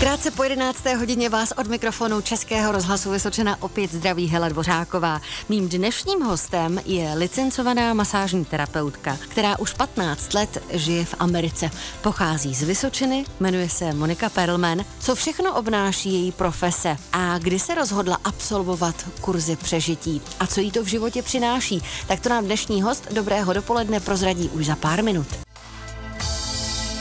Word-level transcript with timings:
Krátce 0.00 0.30
po 0.30 0.42
11. 0.42 0.86
hodině 0.86 1.28
vás 1.28 1.52
od 1.52 1.66
mikrofonu 1.66 2.20
Českého 2.20 2.72
rozhlasu 2.72 3.10
Vysočena 3.10 3.62
opět 3.62 3.92
zdraví 3.92 4.26
Hela 4.26 4.48
Dvořáková. 4.48 5.20
Mým 5.48 5.68
dnešním 5.68 6.22
hostem 6.22 6.80
je 6.84 7.14
licencovaná 7.14 7.94
masážní 7.94 8.44
terapeutka, 8.44 9.18
která 9.28 9.58
už 9.58 9.74
15 9.74 10.34
let 10.34 10.62
žije 10.70 11.04
v 11.04 11.14
Americe. 11.18 11.70
Pochází 12.02 12.54
z 12.54 12.62
Vysočiny, 12.62 13.24
jmenuje 13.40 13.68
se 13.68 13.92
Monika 13.92 14.28
Perlman. 14.28 14.84
Co 15.00 15.14
všechno 15.14 15.54
obnáší 15.54 16.12
její 16.12 16.32
profese 16.32 16.96
a 17.12 17.38
kdy 17.38 17.58
se 17.58 17.74
rozhodla 17.74 18.18
absolvovat 18.24 19.06
kurzy 19.20 19.56
přežití 19.56 20.22
a 20.40 20.46
co 20.46 20.60
jí 20.60 20.70
to 20.70 20.82
v 20.82 20.86
životě 20.86 21.22
přináší, 21.22 21.82
tak 22.08 22.20
to 22.20 22.28
nám 22.28 22.44
dnešní 22.44 22.82
host 22.82 23.12
Dobrého 23.12 23.52
dopoledne 23.52 24.00
prozradí 24.00 24.48
už 24.48 24.66
za 24.66 24.76
pár 24.76 25.04
minut. 25.04 25.47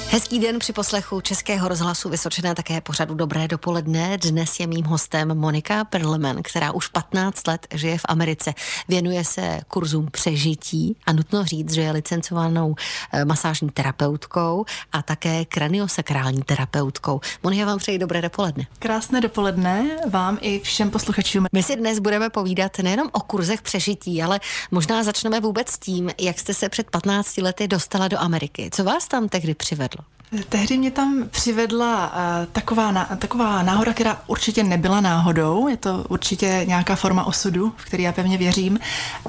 Hezký 0.09 0.39
den 0.39 0.59
při 0.59 0.73
poslechu 0.73 1.21
Českého 1.21 1.67
rozhlasu 1.67 2.09
Vysočené 2.09 2.55
také 2.55 2.81
pořadu 2.81 3.15
Dobré 3.15 3.47
dopoledne. 3.47 4.17
Dnes 4.17 4.59
je 4.59 4.67
mým 4.67 4.85
hostem 4.85 5.37
Monika 5.37 5.83
Perlman, 5.83 6.43
která 6.43 6.71
už 6.71 6.87
15 6.87 7.47
let 7.47 7.67
žije 7.73 7.97
v 7.97 8.05
Americe. 8.05 8.53
Věnuje 8.87 9.25
se 9.25 9.59
kurzům 9.67 10.07
přežití 10.11 10.95
a 11.05 11.13
nutno 11.13 11.45
říct, 11.45 11.73
že 11.73 11.81
je 11.81 11.91
licencovanou 11.91 12.75
eh, 13.13 13.25
masážní 13.25 13.69
terapeutkou 13.69 14.65
a 14.91 15.01
také 15.01 15.45
kraniosakrální 15.45 16.41
terapeutkou. 16.41 17.21
Monika 17.43 17.65
vám 17.65 17.77
přeji 17.77 17.99
dobré 17.99 18.21
dopoledne. 18.21 18.67
Krásné 18.79 19.21
dopoledne 19.21 19.97
vám 20.09 20.37
i 20.41 20.59
všem 20.59 20.89
posluchačům. 20.89 21.45
My 21.53 21.63
si 21.63 21.75
dnes 21.75 21.99
budeme 21.99 22.29
povídat 22.29 22.79
nejenom 22.79 23.09
o 23.11 23.19
kurzech 23.19 23.61
přežití, 23.61 24.23
ale 24.23 24.39
možná 24.71 25.03
začneme 25.03 25.39
vůbec 25.39 25.77
tím, 25.77 26.11
jak 26.19 26.39
jste 26.39 26.53
se 26.53 26.69
před 26.69 26.89
15 26.91 27.37
lety 27.37 27.67
dostala 27.67 28.07
do 28.07 28.19
Ameriky. 28.19 28.69
Co 28.73 28.83
vás 28.83 29.07
tam 29.07 29.29
tehdy 29.29 29.53
přivedlo? 29.55 30.06
Tehdy 30.49 30.77
mě 30.77 30.91
tam 30.91 31.23
přivedla 31.29 32.07
uh, 32.07 32.45
taková, 32.51 33.05
taková 33.15 33.63
náhoda, 33.63 33.93
která 33.93 34.21
určitě 34.27 34.63
nebyla 34.63 35.01
náhodou. 35.01 35.67
Je 35.67 35.77
to 35.77 36.05
určitě 36.09 36.63
nějaká 36.67 36.95
forma 36.95 37.23
osudu, 37.23 37.73
v 37.77 37.85
který 37.85 38.03
já 38.03 38.11
pevně 38.11 38.37
věřím. 38.37 38.79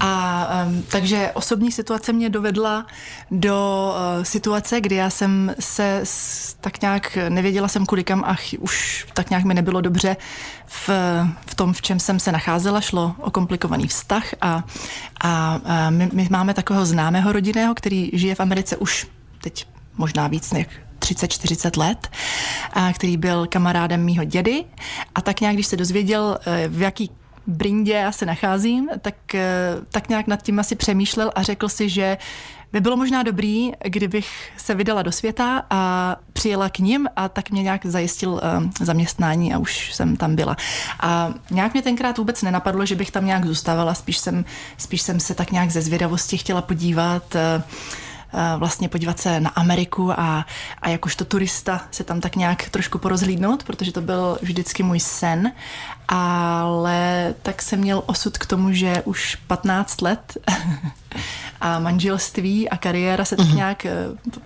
A 0.00 0.46
um, 0.66 0.82
takže 0.82 1.30
osobní 1.34 1.72
situace 1.72 2.12
mě 2.12 2.30
dovedla 2.30 2.86
do 3.30 3.88
uh, 4.18 4.24
situace, 4.24 4.80
kdy 4.80 4.94
já 4.94 5.10
jsem 5.10 5.54
se 5.60 6.02
tak 6.60 6.80
nějak 6.80 7.18
nevěděla 7.28 7.68
jsem 7.68 7.86
kudy 7.86 8.04
kam 8.04 8.24
a 8.24 8.36
už 8.58 9.06
tak 9.14 9.30
nějak 9.30 9.44
mi 9.44 9.54
nebylo 9.54 9.80
dobře 9.80 10.16
v, 10.66 10.88
v 11.46 11.54
tom, 11.54 11.72
v 11.72 11.82
čem 11.82 12.00
jsem 12.00 12.20
se 12.20 12.32
nacházela. 12.32 12.80
Šlo 12.80 13.14
o 13.18 13.30
komplikovaný 13.30 13.88
vztah 13.88 14.24
a, 14.40 14.64
a, 15.20 15.60
a 15.64 15.90
my, 15.90 16.10
my 16.12 16.28
máme 16.30 16.54
takového 16.54 16.86
známého 16.86 17.32
rodinného, 17.32 17.74
který 17.74 18.10
žije 18.12 18.34
v 18.34 18.40
Americe 18.40 18.76
už 18.76 19.06
teď 19.40 19.66
možná 19.96 20.28
víc 20.28 20.52
než 20.52 20.66
30-40 21.14 21.78
let, 21.78 22.08
který 22.94 23.16
byl 23.16 23.46
kamarádem 23.46 24.04
mýho 24.04 24.24
dědy 24.24 24.64
a 25.14 25.20
tak 25.20 25.40
nějak, 25.40 25.56
když 25.56 25.66
se 25.66 25.76
dozvěděl, 25.76 26.38
e, 26.46 26.68
v 26.68 26.80
jaký 26.80 27.10
brindě 27.46 27.92
já 27.92 28.12
se 28.12 28.26
nacházím, 28.26 28.88
tak, 29.00 29.34
e, 29.34 29.74
tak 29.90 30.08
nějak 30.08 30.26
nad 30.26 30.42
tím 30.42 30.58
asi 30.58 30.76
přemýšlel 30.76 31.32
a 31.34 31.42
řekl 31.42 31.68
si, 31.68 31.88
že 31.88 32.16
by 32.72 32.80
bylo 32.80 32.96
možná 32.96 33.22
dobrý, 33.22 33.72
kdybych 33.84 34.50
se 34.56 34.74
vydala 34.74 35.02
do 35.02 35.12
světa 35.12 35.66
a 35.70 36.16
přijela 36.32 36.68
k 36.68 36.78
ním 36.78 37.06
a 37.16 37.28
tak 37.28 37.50
mě 37.50 37.62
nějak 37.62 37.86
zajistil 37.86 38.30
uh, 38.30 38.40
zaměstnání 38.80 39.54
a 39.54 39.58
už 39.58 39.94
jsem 39.94 40.16
tam 40.16 40.36
byla. 40.36 40.56
A 41.00 41.34
nějak 41.50 41.72
mě 41.72 41.82
tenkrát 41.82 42.18
vůbec 42.18 42.42
nenapadlo, 42.42 42.86
že 42.86 42.94
bych 42.94 43.10
tam 43.10 43.26
nějak 43.26 43.46
zůstávala, 43.46 43.94
spíš 43.94 44.18
jsem, 44.18 44.44
spíš 44.78 45.02
jsem 45.02 45.20
se 45.20 45.34
tak 45.34 45.52
nějak 45.52 45.70
ze 45.70 45.82
zvědavosti 45.82 46.36
chtěla 46.36 46.62
podívat 46.62 47.36
vlastně 48.58 48.88
podívat 48.88 49.20
se 49.20 49.40
na 49.40 49.50
Ameriku 49.50 50.12
a, 50.12 50.46
a 50.82 50.88
jakožto 50.88 51.24
turista 51.24 51.80
se 51.90 52.04
tam 52.04 52.20
tak 52.20 52.36
nějak 52.36 52.68
trošku 52.68 52.98
porozhlídnout, 52.98 53.62
protože 53.62 53.92
to 53.92 54.00
byl 54.00 54.38
vždycky 54.42 54.82
můj 54.82 55.00
sen, 55.00 55.52
ale 56.08 57.34
tak 57.42 57.62
jsem 57.62 57.80
měl 57.80 58.02
osud 58.06 58.38
k 58.38 58.46
tomu, 58.46 58.72
že 58.72 59.02
už 59.04 59.36
15 59.36 60.00
let 60.00 60.36
a 61.60 61.78
manželství 61.78 62.68
a 62.68 62.76
kariéra 62.76 63.24
se 63.24 63.36
tak 63.36 63.46
mhm. 63.46 63.56
nějak 63.56 63.86
eh, 63.86 63.92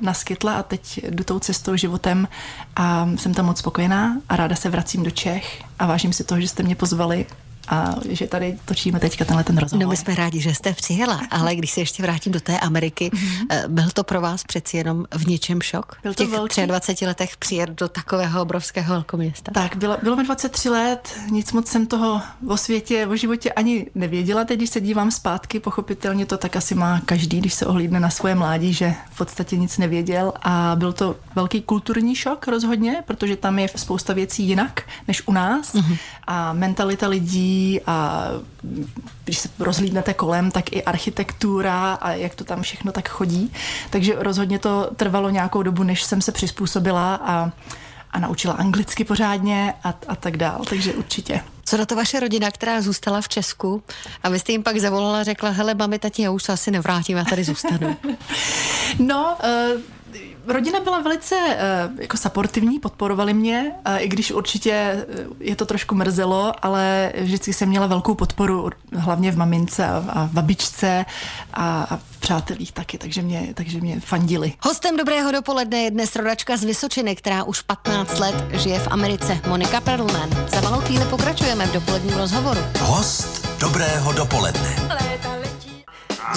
naskytla 0.01 0.55
a 0.55 0.63
teď 0.63 1.01
jdu 1.11 1.25
tou 1.25 1.39
cestou 1.39 1.77
životem 1.77 2.29
a 2.77 3.09
jsem 3.17 3.35
tam 3.35 3.47
moc 3.47 3.59
spokojená 3.59 4.17
a 4.29 4.37
ráda 4.37 4.57
se 4.57 4.71
vracím 4.71 5.03
do 5.03 5.11
Čech 5.11 5.63
a 5.79 5.87
vážím 5.87 6.13
si 6.13 6.25
toho, 6.25 6.41
že 6.41 6.49
jste 6.49 6.63
mě 6.63 6.77
pozvali 6.77 7.27
a 7.69 7.95
že 8.09 8.27
tady 8.27 8.59
točíme 8.65 9.01
teďka 9.01 9.25
tenhle 9.25 9.45
ten 9.45 9.59
rozhovor. 9.59 9.85
No 9.85 9.91
my 9.91 9.97
jsme 9.97 10.15
rádi, 10.15 10.41
že 10.41 10.55
jste 10.55 10.73
přijela, 10.73 11.21
ale 11.31 11.55
když 11.55 11.71
se 11.71 11.81
ještě 11.81 12.03
vrátím 12.03 12.33
do 12.33 12.41
té 12.41 12.61
Ameriky, 12.61 13.11
mm-hmm. 13.11 13.69
byl 13.69 13.91
to 13.95 14.05
pro 14.05 14.21
vás 14.21 14.45
přeci 14.45 14.77
jenom 14.77 15.05
v 15.15 15.27
něčem 15.27 15.63
šok? 15.63 15.97
Byl 16.03 16.15
to 16.15 16.25
v 16.25 16.27
těch 16.27 16.37
velký... 16.37 16.67
23 16.67 17.07
letech 17.07 17.37
přijet 17.37 17.71
do 17.71 17.89
takového 17.89 18.43
obrovského 18.43 18.95
velkoměsta? 18.95 19.53
Tak, 19.53 19.77
bylo, 19.77 19.99
bylo 20.03 20.17
mi 20.17 20.25
23 20.25 20.69
let, 20.69 21.19
nic 21.31 21.53
moc 21.53 21.69
jsem 21.69 21.87
toho 21.87 22.23
o 22.49 22.57
světě, 22.57 23.07
o 23.07 23.17
životě 23.17 23.53
ani 23.53 23.87
nevěděla. 23.95 24.45
Teď, 24.45 24.57
když 24.57 24.71
se 24.71 24.81
dívám 24.81 25.11
zpátky, 25.11 25.61
pochopitelně 25.61 26.27
to 26.27 26.39
tak 26.39 26.57
asi 26.57 26.75
má 26.75 27.01
každý, 27.01 27.39
když 27.39 27.55
se 27.55 27.67
ohlídne 27.67 28.01
na 28.01 28.11
svoje 28.11 28.35
mládí, 28.35 28.73
že 28.73 28.95
v 29.11 29.19
podstatě 29.19 29.57
nic 29.57 29.79
nevěděl 29.79 30.33
a 30.43 30.77
byl 30.79 30.93
to 30.93 31.17
velký 31.35 31.63
kulturní 31.63 32.15
šok 32.15 32.49
rozhodně, 32.49 33.03
protože 33.07 33.37
tam 33.37 33.59
je 33.59 33.69
spousta 33.77 34.13
věcí 34.13 34.45
jinak 34.45 34.83
než 35.09 35.23
u 35.27 35.33
nás 35.33 35.75
mm-hmm. 35.75 35.97
a 36.27 36.53
mentalita 36.53 37.09
lidí 37.09 37.52
a 37.87 38.27
když 39.25 39.39
se 39.39 39.49
rozhlídnete 39.59 40.15
kolem, 40.15 40.51
tak 40.51 40.73
i 40.73 40.85
architektura 40.85 41.93
a 41.95 42.13
jak 42.13 42.35
to 42.35 42.45
tam 42.45 42.63
všechno 42.63 42.93
tak 42.93 43.09
chodí. 43.09 43.53
Takže 43.91 44.15
rozhodně 44.19 44.59
to 44.59 44.91
trvalo 44.97 45.31
nějakou 45.31 45.63
dobu, 45.63 45.83
než 45.83 46.03
jsem 46.03 46.23
se 46.23 46.33
přizpůsobila 46.33 47.15
a, 47.15 47.53
a 48.11 48.19
naučila 48.19 48.55
anglicky 48.55 49.05
pořádně 49.05 49.75
a, 49.85 49.95
a 50.09 50.17
tak 50.17 50.37
dál. 50.37 50.65
Takže 50.69 50.95
určitě. 50.95 51.41
Co 51.65 51.77
na 51.77 51.87
to 51.87 51.97
vaše 51.97 52.21
rodina, 52.21 52.51
která 52.51 52.83
zůstala 52.83 53.21
v 53.21 53.29
Česku 53.29 53.83
a 54.23 54.29
vy 54.29 54.39
jste 54.39 54.53
jim 54.53 54.63
pak 54.63 54.79
zavolala 54.79 55.21
a 55.21 55.23
řekla, 55.23 55.51
hele 55.51 55.75
mami, 55.75 55.99
tati, 55.99 56.23
já 56.23 56.31
už 56.31 56.43
se 56.43 56.53
asi 56.53 56.71
nevrátím, 56.71 57.17
já 57.17 57.25
tady 57.25 57.45
zůstanu. 57.45 57.97
no, 58.99 59.37
uh, 59.45 59.81
rodina 60.47 60.81
byla 60.81 61.01
velice 61.01 61.35
uh, 61.35 62.01
jako 62.01 62.17
supportivní, 62.17 62.79
podporovali 62.79 63.35
mě, 63.35 63.73
uh, 63.89 64.03
i 64.03 64.09
když 64.09 64.33
určitě 64.33 64.73
eh, 64.73 65.05
je 65.41 65.57
to 65.57 65.67
trošku 65.67 65.95
mrzelo, 65.95 66.53
ale 66.63 67.13
vždycky 67.21 67.53
jsem 67.53 67.69
měla 67.69 67.87
velkou 67.87 68.15
podporu, 68.15 68.71
hlavně 68.97 69.33
v 69.33 69.37
mamince 69.37 69.87
a, 69.87 70.05
a 70.09 70.25
v 70.25 70.31
babičce 70.31 71.05
a, 71.55 71.83
a 71.83 71.97
v 71.97 72.17
přátelích 72.21 72.73
taky, 72.73 72.99
takže 72.99 73.23
mě, 73.23 73.49
takže 73.55 73.81
mě 73.81 74.01
fandili. 74.01 74.53
Hostem 74.61 74.97
Dobrého 74.97 75.33
dopoledne 75.33 75.79
je 75.79 75.91
dnes 75.91 76.17
rodačka 76.17 76.57
z 76.57 76.65
Vysočiny, 76.65 77.17
která 77.17 77.45
už 77.45 77.63
15 77.63 78.19
let 78.19 78.35
žije 78.53 78.79
v 78.79 78.89
Americe, 78.89 79.41
Monika 79.49 79.81
Perlman. 79.81 80.31
Za 80.49 80.61
malou 80.61 80.81
chvíli 80.81 81.05
pokračujeme 81.05 81.67
v 81.67 81.73
dopoledním 81.73 82.15
rozhovoru. 82.15 82.61
Host 82.81 83.49
Dobrého 83.59 84.13
dopoledne. 84.13 84.77
Léta 84.89 85.32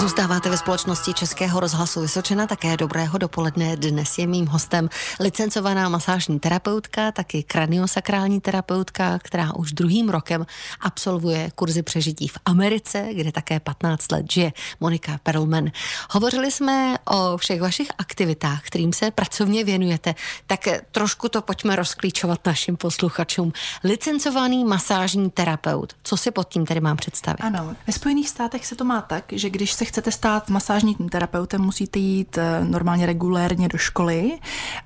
Zůstáváte 0.00 0.50
ve 0.50 0.56
společnosti 0.56 1.14
Českého 1.14 1.60
rozhlasu 1.60 2.00
Vysočena, 2.00 2.46
také 2.46 2.76
dobrého 2.76 3.18
dopoledne. 3.18 3.76
Dnes 3.76 4.18
je 4.18 4.26
mým 4.26 4.46
hostem 4.46 4.88
licencovaná 5.20 5.88
masážní 5.88 6.40
terapeutka, 6.40 7.12
taky 7.12 7.42
kraniosakrální 7.42 8.40
terapeutka, 8.40 9.18
která 9.22 9.54
už 9.54 9.72
druhým 9.72 10.08
rokem 10.08 10.46
absolvuje 10.80 11.50
kurzy 11.54 11.82
přežití 11.82 12.28
v 12.28 12.38
Americe, 12.44 13.08
kde 13.12 13.32
také 13.32 13.60
15 13.60 14.12
let 14.12 14.32
žije 14.32 14.52
Monika 14.80 15.20
Perlman. 15.22 15.70
Hovořili 16.10 16.50
jsme 16.50 16.98
o 17.04 17.36
všech 17.36 17.60
vašich 17.60 17.88
aktivitách, 17.98 18.62
kterým 18.62 18.92
se 18.92 19.10
pracovně 19.10 19.64
věnujete, 19.64 20.14
tak 20.46 20.60
trošku 20.92 21.28
to 21.28 21.42
pojďme 21.42 21.76
rozklíčovat 21.76 22.46
našim 22.46 22.76
posluchačům. 22.76 23.52
Licencovaný 23.84 24.64
masážní 24.64 25.30
terapeut, 25.30 25.92
co 26.02 26.16
si 26.16 26.30
pod 26.30 26.48
tím 26.48 26.66
tedy 26.66 26.80
mám 26.80 26.96
představit? 26.96 27.40
Ano, 27.40 27.76
ve 27.86 27.92
Spojených 27.92 28.28
státech 28.28 28.66
se 28.66 28.76
to 28.76 28.84
má 28.84 29.00
tak, 29.00 29.24
že 29.32 29.50
když 29.50 29.72
se 29.72 29.85
chcete 29.88 30.12
stát 30.12 30.50
masážním 30.50 31.08
terapeutem, 31.08 31.60
musíte 31.60 31.98
jít 31.98 32.38
eh, 32.38 32.64
normálně 32.64 33.06
regulérně 33.06 33.68
do 33.68 33.78
školy. 33.78 34.38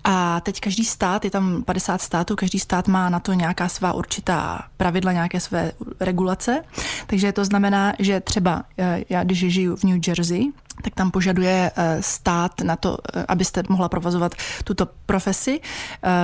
A 0.04 0.40
teď 0.40 0.60
každý 0.60 0.84
stát, 0.84 1.24
je 1.24 1.30
tam 1.30 1.62
50 1.62 2.02
států, 2.02 2.36
každý 2.36 2.58
stát 2.58 2.88
má 2.88 3.08
na 3.08 3.20
to 3.20 3.32
nějaká 3.32 3.68
svá 3.68 3.92
určitá 3.92 4.62
pravidla, 4.76 5.12
nějaké 5.12 5.40
své 5.40 5.72
regulace, 6.00 6.64
takže 7.06 7.32
to 7.32 7.44
znamená, 7.44 7.92
že 7.98 8.20
třeba 8.20 8.62
eh, 8.78 9.04
já, 9.08 9.24
když 9.24 9.38
žiju 9.38 9.76
v 9.76 9.84
New 9.84 10.00
Jersey, 10.06 10.52
tak 10.82 10.94
tam 10.94 11.10
požaduje 11.10 11.70
eh, 11.70 12.02
stát 12.02 12.60
na 12.60 12.76
to, 12.76 12.98
eh, 12.98 13.24
abyste 13.28 13.62
mohla 13.68 13.88
provozovat 13.88 14.32
tuto 14.64 14.86
profesi. 15.06 15.60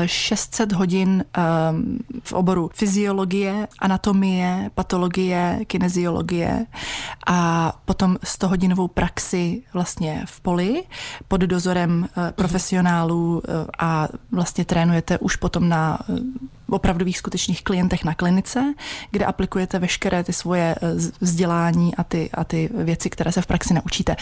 600 0.06 0.72
eh, 0.72 0.76
hodin 0.76 1.24
v 2.22 2.32
oboru 2.32 2.70
fyziologie, 2.74 3.68
anatomie, 3.78 4.70
patologie, 4.74 5.60
kineziologie 5.66 6.66
a 7.26 7.72
potom 7.84 8.18
100 8.24 8.48
hodinovou 8.48 8.88
praxi 8.88 9.62
vlastně 9.72 10.22
v 10.26 10.40
poli 10.40 10.82
pod 11.28 11.40
dozorem 11.40 12.08
profesionálů 12.30 13.42
a 13.78 14.08
vlastně 14.32 14.64
trénujete 14.64 15.18
už 15.18 15.36
potom 15.36 15.68
na 15.68 15.98
opravdových 16.70 17.18
skutečných 17.18 17.64
klientech 17.64 18.04
na 18.04 18.14
klinice, 18.14 18.74
kde 19.10 19.24
aplikujete 19.24 19.78
veškeré 19.78 20.24
ty 20.24 20.32
svoje 20.32 20.74
eh, 20.74 20.94
vzdělání 21.20 21.94
a 21.94 22.04
ty, 22.04 22.30
a 22.34 22.44
ty 22.44 22.70
věci, 22.74 23.10
které 23.10 23.32
se 23.32 23.42
v 23.42 23.46
praxi 23.46 23.74
naučíte. 23.74 24.16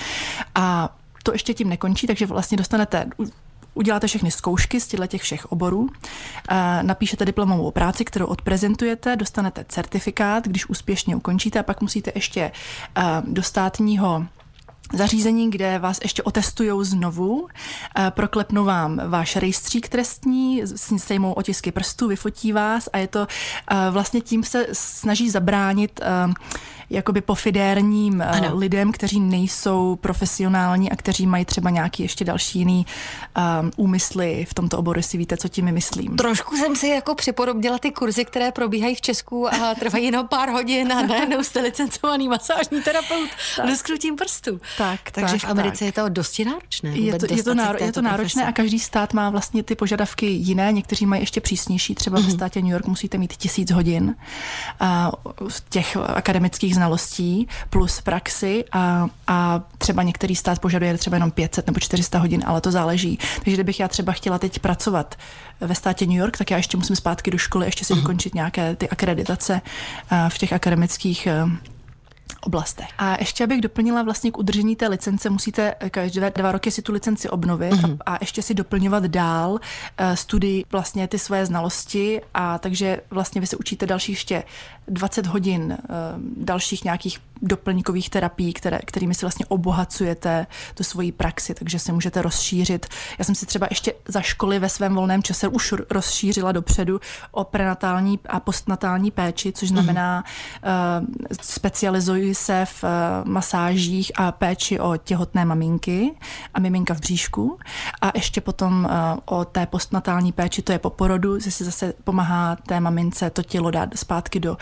A 0.54 0.96
to 1.22 1.32
ještě 1.32 1.54
tím 1.54 1.68
nekončí, 1.68 2.06
takže 2.06 2.26
vlastně 2.26 2.56
dostanete 2.56 3.06
uděláte 3.74 4.06
všechny 4.06 4.30
zkoušky 4.30 4.80
z 4.80 4.88
těch 5.06 5.22
všech 5.22 5.52
oborů, 5.52 5.88
napíšete 6.82 7.24
diplomovou 7.24 7.70
práci, 7.70 8.04
kterou 8.04 8.26
odprezentujete, 8.26 9.16
dostanete 9.16 9.64
certifikát, 9.68 10.48
když 10.48 10.68
úspěšně 10.68 11.16
ukončíte 11.16 11.58
a 11.58 11.62
pak 11.62 11.80
musíte 11.80 12.12
ještě 12.14 12.52
do 13.24 13.42
státního 13.42 14.26
zařízení, 14.94 15.50
kde 15.50 15.78
vás 15.78 15.98
ještě 16.02 16.22
otestují 16.22 16.70
znovu, 16.84 17.48
proklepnou 18.10 18.64
vám 18.64 19.00
váš 19.08 19.36
rejstřík 19.36 19.88
trestní, 19.88 20.62
sejmou 20.96 21.32
otisky 21.32 21.72
prstů, 21.72 22.08
vyfotí 22.08 22.52
vás 22.52 22.88
a 22.92 22.98
je 22.98 23.08
to 23.08 23.26
vlastně 23.90 24.20
tím 24.20 24.44
se 24.44 24.66
snaží 24.72 25.30
zabránit 25.30 26.00
jakoby 26.90 27.20
pofidérním 27.20 28.22
eh, 28.22 28.24
ano. 28.24 28.56
lidem, 28.56 28.92
kteří 28.92 29.20
nejsou 29.20 29.96
profesionální 29.96 30.90
a 30.90 30.96
kteří 30.96 31.26
mají 31.26 31.44
třeba 31.44 31.70
nějaký 31.70 32.02
ještě 32.02 32.24
další 32.24 32.58
jiný 32.58 32.86
um, 33.60 33.70
úmysly 33.76 34.46
v 34.48 34.54
tomto 34.54 34.78
oboru, 34.78 35.02
si 35.02 35.18
víte, 35.18 35.36
co 35.36 35.48
tím 35.48 35.72
myslím. 35.72 36.16
Trošku 36.16 36.56
jsem 36.56 36.76
si 36.76 36.88
jako 36.88 37.14
připodobnila 37.14 37.78
ty 37.78 37.90
kurzy, 37.90 38.24
které 38.24 38.52
probíhají 38.52 38.94
v 38.94 39.00
Česku 39.00 39.48
a 39.48 39.74
trvají 39.74 40.04
jenom 40.04 40.28
pár 40.28 40.48
hodin 40.48 40.92
a 40.92 41.02
najednou 41.02 41.42
jste 41.42 41.60
licencovaný 41.60 42.28
masážní 42.28 42.82
terapeut 42.82 43.30
skrutím 43.74 44.16
prstu. 44.16 44.60
Tak, 44.78 44.83
Takže 45.12 45.32
tak, 45.32 45.40
v 45.40 45.50
Americe 45.50 45.78
tak. 45.78 45.86
je 45.86 45.92
to 45.92 46.08
dosti 46.08 46.44
náročné. 46.44 46.90
Je 46.90 47.18
to, 47.18 47.34
je 47.34 47.42
to, 47.42 47.54
náro, 47.54 47.84
je 47.84 47.92
to 47.92 48.02
náročné 48.02 48.46
a 48.46 48.52
každý 48.52 48.78
stát 48.78 49.12
má 49.12 49.30
vlastně 49.30 49.62
ty 49.62 49.74
požadavky 49.74 50.26
jiné. 50.26 50.72
Někteří 50.72 51.06
mají 51.06 51.22
ještě 51.22 51.40
přísnější. 51.40 51.94
Třeba 51.94 52.18
mm-hmm. 52.18 52.22
v 52.22 52.26
mhm. 52.26 52.34
státě 52.34 52.62
New 52.62 52.72
York 52.72 52.86
musíte 52.86 53.18
mít 53.18 53.32
tisíc 53.36 53.70
hodin 53.70 54.14
uh, 54.80 55.48
těch 55.68 55.96
akademických 55.96 56.74
znalostí 56.74 57.48
plus 57.70 58.00
praxi 58.00 58.64
a, 58.72 59.08
a 59.26 59.62
třeba 59.78 60.02
některý 60.02 60.36
stát 60.36 60.58
požaduje 60.58 60.98
třeba 60.98 61.16
jenom 61.16 61.30
500 61.30 61.66
nebo 61.66 61.80
400 61.80 62.18
hodin, 62.18 62.42
ale 62.46 62.60
to 62.60 62.70
záleží. 62.70 63.18
Takže 63.34 63.52
kdybych 63.56 63.80
já 63.80 63.88
třeba 63.88 64.12
chtěla 64.12 64.38
teď 64.38 64.58
pracovat 64.58 65.14
ve 65.60 65.74
státě 65.74 66.06
New 66.06 66.16
York, 66.16 66.36
tak 66.36 66.50
já 66.50 66.56
ještě 66.56 66.76
musím 66.76 66.96
zpátky 66.96 67.30
do 67.30 67.38
školy, 67.38 67.66
ještě 67.66 67.84
si 67.84 67.94
dokončit 67.94 68.34
nějaké 68.34 68.76
ty 68.76 68.88
akreditace 68.88 69.60
v 70.28 70.38
těch 70.38 70.52
akademických 70.52 71.28
oblastech. 72.40 72.86
A 72.98 73.16
ještě 73.18 73.44
abych 73.44 73.60
doplnila 73.60 74.02
vlastně 74.02 74.30
k 74.30 74.38
udržení 74.38 74.76
té 74.76 74.88
licence, 74.88 75.30
musíte 75.30 75.74
každé 75.90 76.32
dva 76.36 76.52
roky 76.52 76.70
si 76.70 76.82
tu 76.82 76.92
licenci 76.92 77.28
obnovit 77.28 77.72
mm-hmm. 77.72 77.96
a, 78.06 78.14
a 78.14 78.18
ještě 78.20 78.42
si 78.42 78.54
doplňovat 78.54 79.04
dál 79.04 79.50
uh, 79.50 79.58
studii 80.14 80.64
vlastně 80.72 81.08
ty 81.08 81.18
své 81.18 81.46
znalosti 81.46 82.20
a 82.34 82.58
takže 82.58 83.00
vlastně 83.10 83.40
vy 83.40 83.46
se 83.46 83.56
učíte 83.56 83.86
další 83.86 84.12
ještě 84.12 84.42
20 84.88 85.26
hodin 85.26 85.62
uh, 85.62 85.96
dalších 86.44 86.84
nějakých 86.84 87.20
doplňkových 87.42 88.10
terapií, 88.10 88.52
které, 88.52 88.78
kterými 88.78 89.14
si 89.14 89.26
vlastně 89.26 89.46
obohacujete 89.46 90.46
tu 90.74 90.84
svoji 90.84 91.12
praxi, 91.12 91.54
takže 91.54 91.78
se 91.78 91.92
můžete 91.92 92.22
rozšířit. 92.22 92.86
Já 93.18 93.24
jsem 93.24 93.34
si 93.34 93.46
třeba 93.46 93.66
ještě 93.70 93.94
za 94.08 94.20
školy 94.20 94.58
ve 94.58 94.68
svém 94.68 94.94
volném 94.94 95.22
čase 95.22 95.48
už 95.48 95.74
rozšířila 95.90 96.52
dopředu 96.52 97.00
o 97.30 97.44
prenatální 97.44 98.18
a 98.28 98.40
postnatální 98.40 99.10
péči, 99.10 99.52
což 99.52 99.68
znamená 99.68 100.24
uh, 100.24 101.06
specializuji 101.42 102.34
se 102.34 102.64
v 102.64 102.84
uh, 102.84 102.90
masážích 103.28 104.12
a 104.16 104.32
péči 104.32 104.80
o 104.80 104.96
těhotné 104.96 105.44
maminky 105.44 106.14
a 106.54 106.60
miminka 106.60 106.94
v 106.94 107.00
bříšku 107.00 107.58
a 108.02 108.12
ještě 108.14 108.40
potom 108.40 108.84
uh, 108.84 109.38
o 109.38 109.44
té 109.44 109.66
postnatální 109.66 110.32
péči, 110.32 110.62
to 110.62 110.72
je 110.72 110.78
po 110.78 110.90
porodu, 110.90 111.40
že 111.40 111.50
si 111.50 111.64
zase 111.64 111.94
pomáhá 112.04 112.56
té 112.56 112.80
mamince 112.80 113.30
to 113.30 113.42
tělo 113.42 113.70
dát 113.70 113.88
zpátky 113.98 114.40
do 114.40 114.56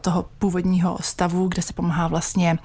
toho 0.00 0.26
původního 0.38 0.98
stavu, 1.00 1.48
kde 1.48 1.62
se 1.62 1.72
pomáhá 1.72 2.08
vlastně 2.08 2.58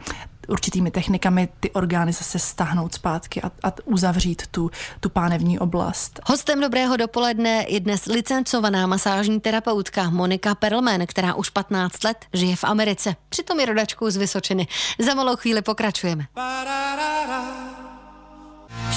určitými 0.48 0.92
technikami 0.92 1.50
ty 1.60 1.72
orgány 1.72 2.14
zase 2.14 2.40
stáhnout 2.40 2.94
zpátky 2.94 3.42
a, 3.42 3.52
a 3.64 3.74
uzavřít 3.86 4.48
tu, 4.52 4.72
tu 5.00 5.10
pánevní 5.10 5.60
oblast. 5.60 6.20
Hostem 6.26 6.62
dobrého 6.62 6.98
dopoledne 6.98 7.66
je 7.70 7.80
dnes 7.80 8.06
licencovaná 8.06 8.88
masážní 8.88 9.40
terapeutka 9.40 10.10
Monika 10.10 10.56
Perlman, 10.56 11.06
která 11.08 11.34
už 11.34 11.50
15 11.50 12.04
let 12.04 12.26
žije 12.34 12.56
v 12.56 12.64
Americe. 12.64 13.16
Přitom 13.30 13.60
je 13.60 13.66
rodačkou 13.66 14.10
z 14.10 14.18
Vysočiny. 14.18 14.68
Za 15.00 15.14
malou 15.14 15.36
chvíli 15.36 15.62
pokračujeme. 15.62 16.26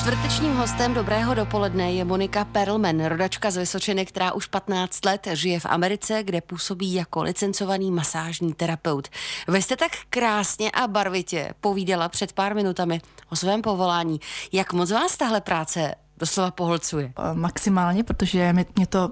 Čtvrtečním 0.07 0.57
hostem 0.57 0.95
Dobrého 0.95 1.35
dopoledne 1.35 1.93
je 1.93 2.05
Monika 2.05 2.45
Perlman, 2.45 3.05
rodačka 3.05 3.51
z 3.51 3.57
Vysočiny, 3.57 4.07
která 4.07 4.33
už 4.33 4.47
15 4.47 5.05
let 5.05 5.29
žije 5.33 5.61
v 5.61 5.67
Americe, 5.67 6.23
kde 6.23 6.41
působí 6.41 6.95
jako 6.95 7.23
licencovaný 7.23 7.91
masážní 7.91 8.55
terapeut. 8.55 9.09
Vy 9.49 9.63
jste 9.63 9.77
tak 9.77 9.91
krásně 10.11 10.71
a 10.71 10.87
barvitě 10.87 11.55
povídala 11.61 12.09
před 12.09 12.33
pár 12.33 12.55
minutami 12.55 13.01
o 13.31 13.37
svém 13.37 13.63
povolání. 13.63 14.21
Jak 14.53 14.73
moc 14.73 14.91
vás 14.91 15.17
tahle 15.17 15.41
práce 15.41 15.95
doslova 16.19 16.51
poholcuje? 16.51 17.13
Maximálně, 17.33 18.05
protože 18.05 18.53
mě 18.77 18.87
to 18.87 19.11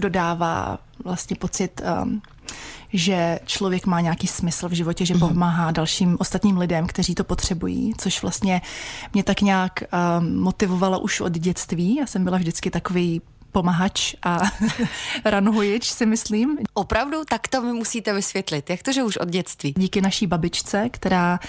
dodává 0.00 0.78
vlastně 1.04 1.36
pocit 1.36 1.80
um, 2.02 2.22
že 2.94 3.38
člověk 3.44 3.86
má 3.86 4.00
nějaký 4.00 4.26
smysl 4.26 4.68
v 4.68 4.72
životě, 4.72 5.06
že 5.06 5.14
mhm. 5.14 5.28
pomáhá 5.28 5.70
dalším 5.70 6.16
ostatním 6.20 6.58
lidem, 6.58 6.86
kteří 6.86 7.14
to 7.14 7.24
potřebují, 7.24 7.92
což 7.98 8.22
vlastně 8.22 8.62
mě 9.12 9.24
tak 9.24 9.40
nějak 9.40 9.82
um, 10.18 10.40
motivovalo 10.40 11.00
už 11.00 11.20
od 11.20 11.32
dětství. 11.32 11.96
Já 11.96 12.06
jsem 12.06 12.24
byla 12.24 12.38
vždycky 12.38 12.70
takový 12.70 13.20
pomahač 13.54 14.14
a 14.22 14.38
ranhojič, 15.24 15.88
si 15.88 16.06
myslím. 16.06 16.58
Opravdu? 16.74 17.22
Tak 17.28 17.48
to 17.48 17.62
mi 17.62 17.72
musíte 17.72 18.12
vysvětlit. 18.12 18.70
Jak 18.70 18.82
to, 18.82 18.92
že 18.92 19.02
už 19.02 19.16
od 19.16 19.28
dětství? 19.28 19.74
Díky 19.78 20.00
naší 20.00 20.26
babičce, 20.26 20.88
která 20.90 21.40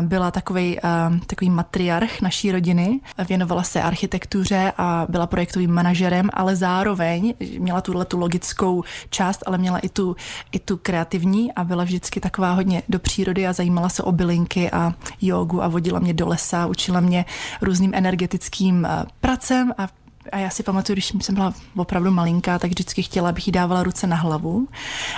byla 0.00 0.30
takový, 0.30 0.78
takový 1.26 1.50
matriarch 1.50 2.20
naší 2.20 2.52
rodiny, 2.52 3.00
věnovala 3.28 3.62
se 3.62 3.82
architektuře 3.82 4.72
a 4.78 5.06
byla 5.08 5.26
projektovým 5.26 5.70
manažerem, 5.70 6.30
ale 6.32 6.56
zároveň 6.56 7.34
měla 7.58 7.80
tuhle 7.80 8.04
tu 8.04 8.18
logickou 8.18 8.84
část, 9.10 9.42
ale 9.46 9.58
měla 9.58 9.78
i 9.78 9.88
tu, 9.88 10.16
i 10.52 10.58
tu 10.58 10.76
kreativní 10.76 11.52
a 11.52 11.64
byla 11.64 11.84
vždycky 11.84 12.20
taková 12.20 12.52
hodně 12.52 12.82
do 12.88 12.98
přírody 12.98 13.46
a 13.46 13.52
zajímala 13.52 13.88
se 13.88 14.02
o 14.02 14.12
bylinky 14.12 14.70
a 14.70 14.94
jogu 15.20 15.62
a 15.62 15.68
vodila 15.68 15.98
mě 15.98 16.14
do 16.14 16.28
lesa, 16.28 16.66
učila 16.66 17.00
mě 17.00 17.24
různým 17.60 17.94
energetickým 17.94 18.88
pracem 19.20 19.72
a 19.78 20.01
a 20.32 20.38
já 20.38 20.50
si 20.50 20.62
pamatuju, 20.62 20.94
když 20.94 21.12
jsem 21.20 21.34
byla 21.34 21.54
opravdu 21.76 22.10
malinká, 22.10 22.58
tak 22.58 22.70
vždycky 22.70 23.02
chtěla, 23.02 23.28
abych 23.28 23.46
jí 23.46 23.52
dávala 23.52 23.82
ruce 23.82 24.06
na 24.06 24.16
hlavu 24.16 24.68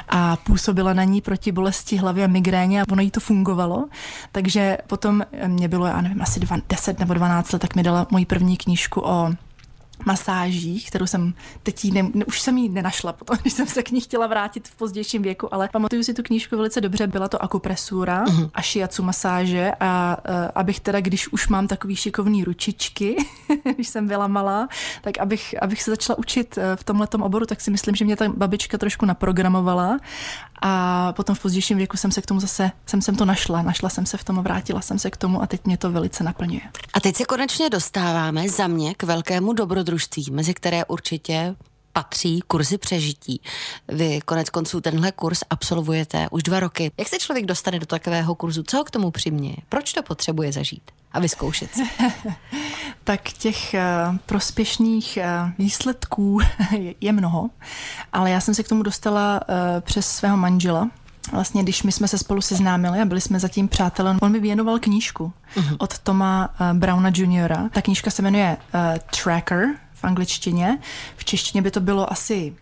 a 0.08 0.36
působila 0.36 0.92
na 0.92 1.04
ní 1.04 1.20
proti 1.20 1.52
bolesti 1.52 1.96
hlavy 1.96 2.24
a 2.24 2.26
migréně 2.26 2.82
a 2.82 2.84
ono 2.92 3.02
jí 3.02 3.10
to 3.10 3.20
fungovalo. 3.20 3.84
Takže 4.32 4.78
potom 4.86 5.22
mě 5.46 5.68
bylo, 5.68 5.86
já 5.86 6.00
nevím, 6.00 6.22
asi 6.22 6.40
dva, 6.40 6.56
10 6.68 6.98
nebo 6.98 7.14
12 7.14 7.52
let, 7.52 7.58
tak 7.58 7.76
mi 7.76 7.82
dala 7.82 8.06
moji 8.10 8.26
první 8.26 8.56
knížku 8.56 9.00
o 9.04 9.30
masážích, 10.06 10.88
kterou 10.88 11.06
jsem 11.06 11.34
teď 11.62 11.84
jí 11.84 11.90
ne, 11.90 12.02
už 12.26 12.40
jsem 12.40 12.58
ji 12.58 12.68
nenašla 12.68 13.12
potom, 13.12 13.36
když 13.42 13.52
jsem 13.52 13.66
se 13.66 13.82
k 13.82 13.90
ní 13.90 14.00
chtěla 14.00 14.26
vrátit 14.26 14.68
v 14.68 14.76
pozdějším 14.76 15.22
věku, 15.22 15.54
ale 15.54 15.68
pamatuju 15.72 16.02
si 16.02 16.14
tu 16.14 16.22
knížku 16.22 16.56
velice 16.56 16.80
dobře, 16.80 17.06
byla 17.06 17.28
to 17.28 17.42
akupresura 17.42 18.24
uh-huh. 18.24 18.50
a 18.54 18.62
shiatsu 18.62 19.02
masáže 19.02 19.72
a 19.80 20.16
uh, 20.28 20.34
abych 20.54 20.80
teda, 20.80 21.00
když 21.00 21.28
už 21.28 21.48
mám 21.48 21.68
takový 21.68 21.96
šikovný 21.96 22.44
ručičky, 22.44 23.16
když 23.74 23.88
jsem 23.88 24.06
byla 24.06 24.26
malá, 24.26 24.68
tak 25.02 25.18
abych, 25.18 25.54
abych 25.62 25.82
se 25.82 25.90
začala 25.90 26.18
učit 26.18 26.56
uh, 26.56 26.62
v 26.76 26.84
tomhle 26.84 27.08
oboru, 27.22 27.46
tak 27.46 27.60
si 27.60 27.70
myslím, 27.70 27.94
že 27.94 28.04
mě 28.04 28.16
ta 28.16 28.28
babička 28.28 28.78
trošku 28.78 29.06
naprogramovala 29.06 29.98
a 30.62 31.12
potom 31.12 31.36
v 31.36 31.42
pozdějším 31.42 31.78
věku 31.78 31.96
jsem 31.96 32.12
se 32.12 32.22
k 32.22 32.26
tomu 32.26 32.40
zase, 32.40 32.70
jsem, 32.86 33.02
jsem 33.02 33.16
to 33.16 33.24
našla, 33.24 33.62
našla 33.62 33.88
jsem 33.88 34.06
se 34.06 34.16
v 34.16 34.24
tom 34.24 34.38
a 34.38 34.42
vrátila 34.42 34.80
jsem 34.80 34.98
se 34.98 35.10
k 35.10 35.16
tomu 35.16 35.42
a 35.42 35.46
teď 35.46 35.64
mě 35.64 35.76
to 35.78 35.90
velice 35.90 36.24
naplňuje. 36.24 36.60
A 36.94 37.00
teď 37.00 37.16
se 37.16 37.24
konečně 37.24 37.70
dostáváme 37.70 38.48
za 38.48 38.66
mě 38.66 38.94
k 38.94 39.02
velkému 39.02 39.52
dobrodružství, 39.52 39.93
mezi 40.30 40.54
které 40.54 40.84
určitě 40.84 41.54
patří 41.94 42.40
kurzy 42.40 42.78
přežití. 42.78 43.40
Vy 43.88 44.20
konec 44.20 44.50
konců 44.50 44.80
tenhle 44.80 45.12
kurz 45.12 45.42
absolvujete 45.50 46.26
už 46.30 46.42
dva 46.42 46.60
roky. 46.60 46.90
Jak 46.98 47.08
se 47.08 47.18
člověk 47.18 47.46
dostane 47.46 47.78
do 47.78 47.86
takového 47.86 48.34
kurzu? 48.34 48.62
Co 48.62 48.76
ho 48.76 48.84
k 48.84 48.90
tomu 48.90 49.10
přiměje? 49.10 49.56
Proč 49.68 49.92
to 49.92 50.02
potřebuje 50.02 50.52
zažít 50.52 50.82
a 51.12 51.20
vyzkoušet 51.20 51.70
tak 53.04 53.32
těch 53.32 53.74
uh, 53.74 54.16
prospěšných 54.26 55.18
uh, 55.22 55.50
výsledků 55.58 56.38
je, 56.78 56.94
je 57.00 57.12
mnoho, 57.12 57.50
ale 58.12 58.30
já 58.30 58.40
jsem 58.40 58.54
se 58.54 58.62
k 58.62 58.68
tomu 58.68 58.82
dostala 58.82 59.40
uh, 59.48 59.54
přes 59.80 60.08
svého 60.08 60.36
manžela, 60.36 60.90
Vlastně, 61.32 61.62
když 61.62 61.82
my 61.82 61.92
jsme 61.92 62.08
se 62.08 62.18
spolu 62.18 62.40
seznámili 62.40 63.00
a 63.00 63.04
byli 63.04 63.20
jsme 63.20 63.40
zatím 63.40 63.68
přátelé, 63.68 64.16
on 64.22 64.32
mi 64.32 64.40
věnoval 64.40 64.78
knížku 64.78 65.32
uh-huh. 65.56 65.76
od 65.78 65.98
Toma 65.98 66.54
uh, 66.60 66.78
Browna 66.78 67.10
Juniora. 67.14 67.68
Ta 67.72 67.82
knížka 67.82 68.10
se 68.10 68.22
jmenuje 68.22 68.56
uh, 68.74 68.80
Tracker 69.22 69.66
angličtině. 70.04 70.78
V 71.16 71.24
češtině 71.24 71.62
by 71.62 71.70
to 71.70 71.80
bylo 71.80 72.12
asi 72.12 72.56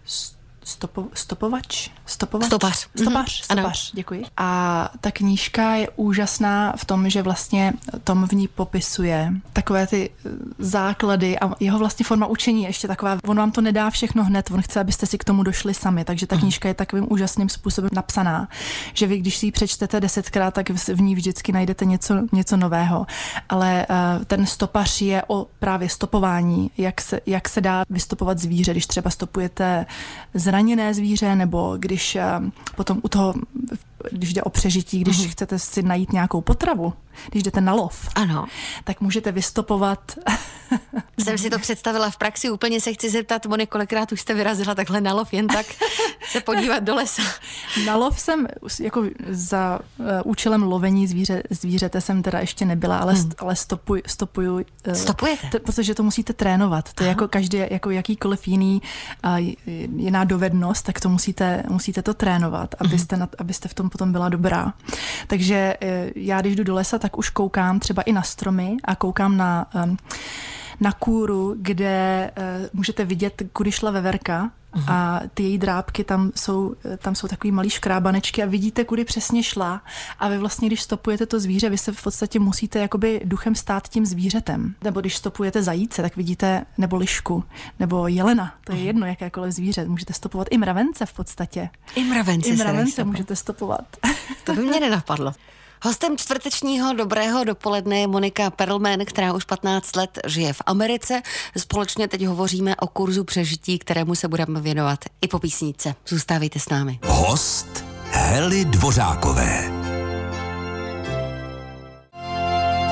stopo, 0.64 1.04
stopovač? 1.14 1.90
Stopovač? 2.06 2.46
Stopař. 2.46 2.88
Stopař, 2.96 3.48
Mhm. 3.50 3.58
stopař, 3.58 3.92
děkuji. 3.94 4.24
A 4.36 4.90
ta 5.00 5.10
knížka 5.10 5.74
je 5.74 5.88
úžasná 5.96 6.72
v 6.76 6.84
tom, 6.84 7.10
že 7.10 7.22
vlastně 7.22 7.72
Tom 8.04 8.28
v 8.28 8.32
ní 8.32 8.48
popisuje 8.48 9.32
takové 9.52 9.86
ty 9.86 10.10
eh, 10.26 10.28
základy 10.58 11.38
a 11.38 11.50
jeho 11.60 11.78
vlastně 11.78 12.04
forma 12.04 12.26
učení 12.26 12.62
je 12.62 12.68
ještě 12.68 12.88
taková, 12.88 13.18
on 13.26 13.36
vám 13.36 13.50
to 13.52 13.60
nedá 13.60 13.90
všechno 13.90 14.24
hned, 14.24 14.50
on 14.50 14.62
chce, 14.62 14.80
abyste 14.80 15.06
si 15.06 15.18
k 15.18 15.24
tomu 15.24 15.42
došli 15.42 15.74
sami, 15.74 16.04
takže 16.04 16.26
ta 16.26 16.36
knížka 16.36 16.68
je 16.68 16.74
takovým 16.74 17.06
úžasným 17.12 17.48
způsobem 17.48 17.90
napsaná, 17.92 18.48
že 18.94 19.06
vy, 19.06 19.18
když 19.18 19.36
si 19.36 19.46
ji 19.46 19.52
přečtete 19.52 20.00
desetkrát, 20.00 20.54
tak 20.54 20.70
v 20.70 21.00
ní 21.00 21.14
vždycky 21.14 21.52
najdete 21.52 21.84
něco, 21.84 22.14
něco 22.32 22.56
nového. 22.56 23.06
Ale 23.48 23.86
uh, 23.90 24.24
ten 24.24 24.46
stopař 24.46 25.00
je 25.02 25.22
o 25.26 25.46
právě 25.58 25.88
stopování, 25.88 26.70
jak 26.78 27.00
se, 27.00 27.20
jak 27.26 27.48
se 27.48 27.60
dá 27.60 27.84
vystopovat 27.90 28.38
zvíře, 28.38 28.70
když 28.72 28.86
třeba 28.86 29.10
stopujete 29.10 29.86
zraněné 30.52 30.94
zvíře, 30.94 31.36
nebo 31.36 31.76
když 31.78 32.16
uh, 32.40 32.48
potom 32.76 33.00
u 33.02 33.08
toho 33.08 33.34
když 34.10 34.32
jde 34.32 34.42
o 34.42 34.50
přežití, 34.50 35.00
když 35.00 35.18
uh-huh. 35.18 35.30
chcete 35.30 35.58
si 35.58 35.82
najít 35.82 36.12
nějakou 36.12 36.40
potravu, 36.40 36.92
když 37.30 37.42
jdete 37.42 37.60
na 37.60 37.72
lov, 37.72 38.08
ano. 38.14 38.46
tak 38.84 39.00
můžete 39.00 39.32
vystopovat. 39.32 40.18
Jsem 41.24 41.38
si 41.38 41.50
to 41.50 41.58
představila 41.58 42.10
v 42.10 42.16
praxi, 42.16 42.50
úplně 42.50 42.80
se 42.80 42.92
chci 42.92 43.10
zeptat, 43.10 43.46
Moni, 43.46 43.66
kolikrát 43.66 44.12
už 44.12 44.20
jste 44.20 44.34
vyrazila 44.34 44.74
takhle 44.74 45.00
na 45.00 45.14
lov, 45.14 45.32
jen 45.32 45.46
tak 45.46 45.66
se 46.30 46.40
podívat 46.40 46.78
do 46.78 46.94
lesa. 46.94 47.22
Na 47.86 47.96
lov 47.96 48.20
jsem 48.20 48.46
jako 48.80 49.04
za 49.28 49.80
uh, 49.98 50.06
účelem 50.24 50.62
lovení 50.62 51.06
zvíře, 51.06 51.42
zvířete 51.50 52.00
jsem 52.00 52.22
teda 52.22 52.40
ještě 52.40 52.64
nebyla, 52.64 52.98
ale, 52.98 53.12
hmm. 53.12 53.32
ale 53.38 53.56
stopuj, 53.56 54.02
stopuju. 54.06 54.54
Uh, 54.54 54.92
Stopujete? 54.92 55.48
T- 55.48 55.58
protože 55.58 55.94
to 55.94 56.02
musíte 56.02 56.32
trénovat. 56.32 56.92
To 56.92 57.02
je 57.02 57.08
jako 57.08 57.28
každý, 57.28 57.58
jako 57.70 57.90
jakýkoliv 57.90 58.48
jiný 58.48 58.82
uh, 59.24 59.38
jiná 59.96 60.24
dovednost, 60.24 60.84
tak 60.84 61.00
to 61.00 61.08
musíte, 61.08 61.62
musíte 61.68 62.02
to 62.02 62.14
trénovat, 62.14 62.74
abyste, 62.78 63.16
na, 63.16 63.28
abyste 63.38 63.68
v 63.68 63.74
tom 63.74 63.90
potom 63.92 64.12
byla 64.12 64.28
dobrá. 64.28 64.72
Takže 65.26 65.74
já, 66.16 66.40
když 66.40 66.56
jdu 66.56 66.64
do 66.64 66.74
lesa, 66.74 66.98
tak 66.98 67.18
už 67.18 67.30
koukám 67.30 67.80
třeba 67.80 68.02
i 68.02 68.12
na 68.12 68.22
stromy 68.22 68.76
a 68.84 68.94
koukám 68.94 69.36
na, 69.36 69.70
na 70.80 70.92
kůru, 70.92 71.54
kde 71.58 72.30
můžete 72.72 73.04
vidět, 73.04 73.42
kudy 73.52 73.72
šla 73.72 73.90
veverka. 73.90 74.50
A 74.86 75.20
ty 75.34 75.42
její 75.42 75.58
drábky 75.58 76.04
tam 76.04 76.32
jsou, 76.36 76.74
tam 76.98 77.14
jsou 77.14 77.28
takový 77.28 77.52
malý 77.52 77.70
škrábanečky 77.70 78.42
a 78.42 78.46
vidíte, 78.46 78.84
kudy 78.84 79.04
přesně 79.04 79.42
šla 79.42 79.82
a 80.18 80.28
vy 80.28 80.38
vlastně, 80.38 80.68
když 80.68 80.82
stopujete 80.82 81.26
to 81.26 81.40
zvíře, 81.40 81.70
vy 81.70 81.78
se 81.78 81.92
v 81.92 82.02
podstatě 82.02 82.38
musíte 82.38 82.78
jakoby 82.78 83.20
duchem 83.24 83.54
stát 83.54 83.88
tím 83.88 84.06
zvířetem. 84.06 84.74
Nebo 84.84 85.00
když 85.00 85.16
stopujete 85.16 85.62
zajíce, 85.62 86.02
tak 86.02 86.16
vidíte 86.16 86.64
nebo 86.78 86.96
lišku, 86.96 87.44
nebo 87.80 88.08
jelena, 88.08 88.54
to 88.64 88.72
je 88.72 88.78
jedno, 88.78 89.06
jakékoliv 89.06 89.52
zvíře. 89.52 89.84
Můžete 89.84 90.12
stopovat 90.12 90.48
i 90.50 90.58
mravence 90.58 91.06
v 91.06 91.12
podstatě. 91.12 91.70
I 91.94 92.04
mravence, 92.04 92.48
I 92.48 92.56
mravence 92.56 93.04
můžete 93.04 93.36
stopovat. 93.36 93.96
To 94.44 94.54
by 94.54 94.62
mě 94.62 94.80
nenapadlo. 94.80 95.32
Hostem 95.84 96.16
čtvrtečního 96.16 96.92
dobrého 96.92 97.44
dopoledne 97.44 97.98
je 97.98 98.06
Monika 98.06 98.50
Perlman, 98.50 98.98
která 99.04 99.32
už 99.32 99.44
15 99.44 99.96
let 99.96 100.18
žije 100.26 100.52
v 100.52 100.62
Americe. 100.66 101.22
Společně 101.56 102.08
teď 102.08 102.24
hovoříme 102.24 102.76
o 102.76 102.86
kurzu 102.86 103.24
přežití, 103.24 103.78
kterému 103.78 104.14
se 104.14 104.28
budeme 104.28 104.60
věnovat 104.60 104.98
i 105.20 105.28
po 105.28 105.38
písnice. 105.38 105.94
Zůstávejte 106.08 106.58
s 106.58 106.68
námi. 106.68 106.98
Host 107.04 107.84
Hely 108.10 108.64
Dvořákové. 108.64 109.91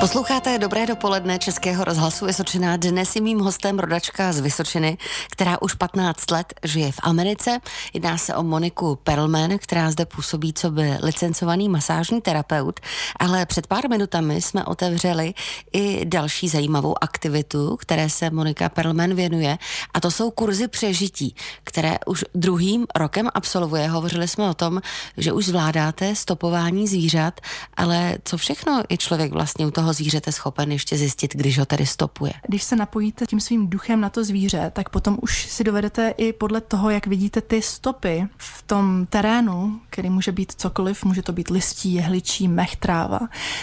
Posloucháte 0.01 0.59
Dobré 0.59 0.85
dopoledne 0.85 1.39
Českého 1.39 1.83
rozhlasu 1.83 2.25
Vysočina. 2.25 2.77
Dnes 2.77 3.15
je 3.15 3.21
mým 3.21 3.39
hostem 3.39 3.79
rodačka 3.79 4.33
z 4.33 4.39
Vysočiny, 4.39 4.97
která 5.31 5.61
už 5.61 5.73
15 5.73 6.31
let 6.31 6.53
žije 6.63 6.91
v 6.91 6.99
Americe. 7.03 7.59
Jedná 7.93 8.17
se 8.17 8.35
o 8.35 8.43
Moniku 8.43 8.95
Perlman, 9.03 9.57
která 9.57 9.91
zde 9.91 10.05
působí 10.05 10.53
co 10.53 10.71
by 10.71 10.97
licencovaný 11.01 11.69
masážní 11.69 12.21
terapeut, 12.21 12.79
ale 13.19 13.45
před 13.45 13.67
pár 13.67 13.89
minutami 13.89 14.41
jsme 14.41 14.65
otevřeli 14.65 15.33
i 15.73 16.05
další 16.05 16.49
zajímavou 16.49 17.03
aktivitu, 17.03 17.77
které 17.77 18.09
se 18.09 18.29
Monika 18.29 18.69
Perlman 18.69 19.13
věnuje 19.13 19.57
a 19.93 19.99
to 19.99 20.11
jsou 20.11 20.31
kurzy 20.31 20.67
přežití, 20.67 21.35
které 21.63 21.97
už 22.05 22.25
druhým 22.35 22.85
rokem 22.95 23.29
absolvuje. 23.33 23.87
Hovořili 23.87 24.27
jsme 24.27 24.49
o 24.49 24.53
tom, 24.53 24.81
že 25.17 25.31
už 25.31 25.45
zvládáte 25.45 26.15
stopování 26.15 26.87
zvířat, 26.87 27.41
ale 27.77 28.17
co 28.25 28.37
všechno 28.37 28.83
je 28.89 28.97
člověk 28.97 29.31
vlastně 29.31 29.67
u 29.67 29.71
toho 29.71 29.90
zvířete 29.93 30.31
schopen 30.31 30.71
ještě 30.71 30.97
zjistit, 30.97 31.35
když 31.35 31.59
ho 31.59 31.65
tedy 31.65 31.85
stopuje. 31.85 32.33
Když 32.47 32.63
se 32.63 32.75
napojíte 32.75 33.25
tím 33.25 33.39
svým 33.39 33.67
duchem 33.67 34.01
na 34.01 34.09
to 34.09 34.23
zvíře, 34.23 34.71
tak 34.73 34.89
potom 34.89 35.17
už 35.21 35.47
si 35.49 35.63
dovedete 35.63 36.13
i 36.17 36.33
podle 36.33 36.61
toho, 36.61 36.89
jak 36.89 37.07
vidíte 37.07 37.41
ty 37.41 37.61
stopy 37.61 38.27
v 38.37 38.61
tom 38.61 39.05
terénu, 39.09 39.79
který 39.89 40.09
může 40.09 40.31
být 40.31 40.53
cokoliv, 40.57 41.05
může 41.05 41.21
to 41.21 41.33
být 41.33 41.49
listí, 41.49 41.93
jehličí, 41.93 42.47
mech, 42.47 42.75
tráva, 42.75 43.19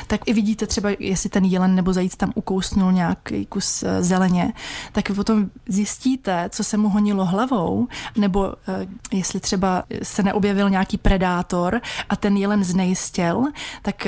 tak 0.07 0.21
i 0.27 0.33
vidíte 0.33 0.67
třeba, 0.67 0.91
jestli 0.99 1.31
ten 1.31 1.45
jelen 1.45 1.75
nebo 1.75 1.93
zajíc 1.93 2.17
tam 2.17 2.33
ukousnul 2.35 2.93
nějaký 2.93 3.47
kus 3.47 3.85
zeleně, 4.01 4.53
tak 4.93 5.09
vy 5.09 5.15
potom 5.15 5.51
zjistíte, 5.69 6.49
co 6.53 6.65
se 6.65 6.77
mu 6.77 6.89
honilo 6.89 7.25
hlavou, 7.25 7.89
nebo 8.17 8.55
jestli 9.13 9.41
třeba 9.41 9.85
se 10.03 10.23
neobjevil 10.23 10.71
nějaký 10.71 10.99
predátor 10.99 11.81
a 12.09 12.17
ten 12.17 12.37
jelen 12.37 12.65
znejistěl, 12.65 13.45
tak 13.83 14.07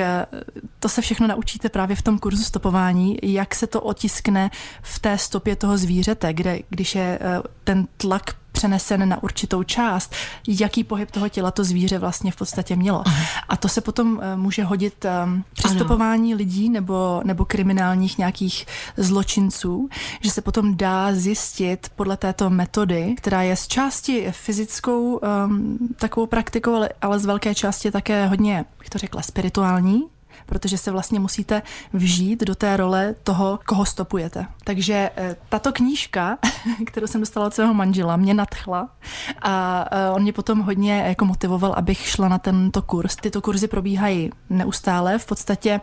to 0.79 0.89
se 0.89 1.01
všechno 1.01 1.27
naučíte 1.27 1.69
právě 1.69 1.95
v 1.95 2.01
tom 2.01 2.10
kurzu 2.19 2.43
stopování, 2.43 3.17
jak 3.23 3.55
se 3.55 3.67
to 3.67 3.81
otiskne 3.81 4.51
v 4.81 4.99
té 4.99 5.17
stopě 5.17 5.55
toho 5.55 5.77
zvířete, 5.77 6.33
kde 6.33 6.59
když 6.69 6.95
je 6.95 7.19
ten 7.63 7.87
tlak 7.97 8.35
přenesen 8.51 9.09
na 9.09 9.23
určitou 9.23 9.63
část, 9.63 10.13
jaký 10.47 10.83
pohyb 10.83 11.11
toho 11.11 11.29
těla 11.29 11.51
to 11.51 11.63
zvíře 11.63 11.99
vlastně 11.99 12.31
v 12.31 12.35
podstatě 12.35 12.75
mělo. 12.75 13.03
Aha. 13.05 13.25
A 13.49 13.57
to 13.57 13.67
se 13.67 13.81
potom 13.81 14.17
uh, 14.17 14.23
může 14.35 14.63
hodit 14.63 15.05
um, 15.25 15.43
při 15.53 15.69
stopování 15.69 16.35
lidí 16.35 16.69
nebo, 16.69 17.21
nebo 17.23 17.45
kriminálních 17.45 18.17
nějakých 18.17 18.65
zločinců, 18.97 19.89
že 20.21 20.31
se 20.31 20.41
potom 20.41 20.77
dá 20.77 21.13
zjistit 21.13 21.91
podle 21.95 22.17
této 22.17 22.49
metody, 22.49 23.15
která 23.17 23.41
je 23.41 23.55
z 23.55 23.67
části 23.67 24.27
fyzickou 24.31 25.17
um, 25.17 25.77
takovou 25.95 26.25
praktikou, 26.25 26.75
ale, 26.75 26.89
ale 27.01 27.19
z 27.19 27.25
velké 27.25 27.55
části 27.55 27.91
také 27.91 28.27
hodně, 28.27 28.65
bych 28.79 28.89
to 28.89 28.97
řekla, 28.97 29.21
spirituální, 29.21 30.03
protože 30.45 30.77
se 30.77 30.91
vlastně 30.91 31.19
musíte 31.19 31.61
vžít 31.93 32.43
do 32.43 32.55
té 32.55 32.77
role 32.77 33.15
toho, 33.23 33.59
koho 33.65 33.85
stopujete. 33.85 34.45
Takže 34.63 35.09
tato 35.49 35.71
knížka, 35.71 36.37
kterou 36.85 37.07
jsem 37.07 37.21
dostala 37.21 37.47
od 37.47 37.53
svého 37.53 37.73
manžela, 37.73 38.17
mě 38.17 38.33
nadchla 38.33 38.89
a 39.41 39.85
on 40.13 40.21
mě 40.21 40.33
potom 40.33 40.59
hodně 40.59 41.03
jako 41.07 41.25
motivoval, 41.25 41.73
abych 41.73 42.07
šla 42.07 42.27
na 42.27 42.37
tento 42.37 42.81
kurz. 42.81 43.15
Tyto 43.15 43.41
kurzy 43.41 43.67
probíhají 43.67 44.29
neustále, 44.49 45.17
v 45.17 45.25
podstatě 45.25 45.81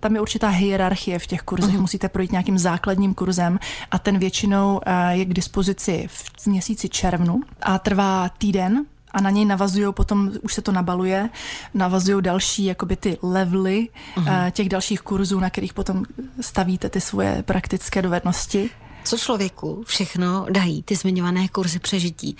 tam 0.00 0.14
je 0.14 0.20
určitá 0.20 0.48
hierarchie 0.48 1.18
v 1.18 1.26
těch 1.26 1.42
kurzech, 1.42 1.74
uh-huh. 1.74 1.80
musíte 1.80 2.08
projít 2.08 2.32
nějakým 2.32 2.58
základním 2.58 3.14
kurzem 3.14 3.58
a 3.90 3.98
ten 3.98 4.18
většinou 4.18 4.80
je 5.10 5.24
k 5.24 5.34
dispozici 5.34 6.08
v 6.08 6.46
měsíci 6.46 6.88
červnu 6.88 7.40
a 7.62 7.78
trvá 7.78 8.28
týden, 8.28 8.84
a 9.16 9.20
na 9.20 9.30
něj 9.30 9.44
navazují 9.44 9.92
potom, 9.92 10.30
už 10.42 10.54
se 10.54 10.62
to 10.62 10.72
nabaluje, 10.72 11.30
navazují 11.74 12.22
další 12.22 12.64
jakoby 12.64 12.96
ty 12.96 13.18
levely 13.22 13.88
uh-huh. 14.16 14.50
těch 14.50 14.68
dalších 14.68 15.00
kurzů, 15.00 15.40
na 15.40 15.50
kterých 15.50 15.74
potom 15.74 16.04
stavíte 16.40 16.88
ty 16.88 17.00
svoje 17.00 17.42
praktické 17.42 18.02
dovednosti. 18.02 18.70
Co 19.04 19.18
člověku 19.18 19.84
všechno 19.86 20.46
dají 20.50 20.82
ty 20.82 20.96
zmiňované 20.96 21.48
kurzy 21.48 21.78
přežití? 21.78 22.36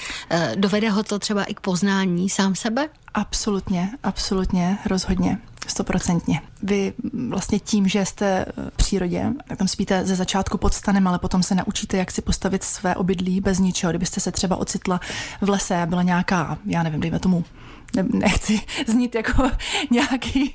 Dovede 0.54 0.90
ho 0.90 1.02
to 1.02 1.18
třeba 1.18 1.44
i 1.44 1.54
k 1.54 1.60
poznání 1.60 2.28
sám 2.28 2.54
sebe? 2.54 2.88
Absolutně, 3.14 3.90
absolutně, 4.02 4.78
rozhodně. 4.86 5.38
Stoprocentně. 5.66 6.40
Vy 6.62 6.92
vlastně 7.28 7.58
tím, 7.58 7.88
že 7.88 8.04
jste 8.04 8.46
v 8.68 8.76
přírodě, 8.76 9.32
tak 9.48 9.58
tam 9.58 9.68
spíte 9.68 10.04
ze 10.04 10.16
začátku 10.16 10.58
pod 10.58 10.74
stanem, 10.74 11.08
ale 11.08 11.18
potom 11.18 11.42
se 11.42 11.54
naučíte, 11.54 11.96
jak 11.96 12.10
si 12.10 12.22
postavit 12.22 12.64
své 12.64 12.94
obydlí 12.94 13.40
bez 13.40 13.58
ničeho. 13.58 13.92
Kdybyste 13.92 14.20
se 14.20 14.32
třeba 14.32 14.56
ocitla 14.56 15.00
v 15.40 15.48
lese 15.48 15.86
byla 15.88 16.02
nějaká, 16.02 16.58
já 16.66 16.82
nevím, 16.82 17.00
dejme 17.00 17.18
tomu 17.18 17.44
nechci 18.02 18.60
znít 18.86 19.14
jako 19.14 19.50
nějaký, 19.90 20.54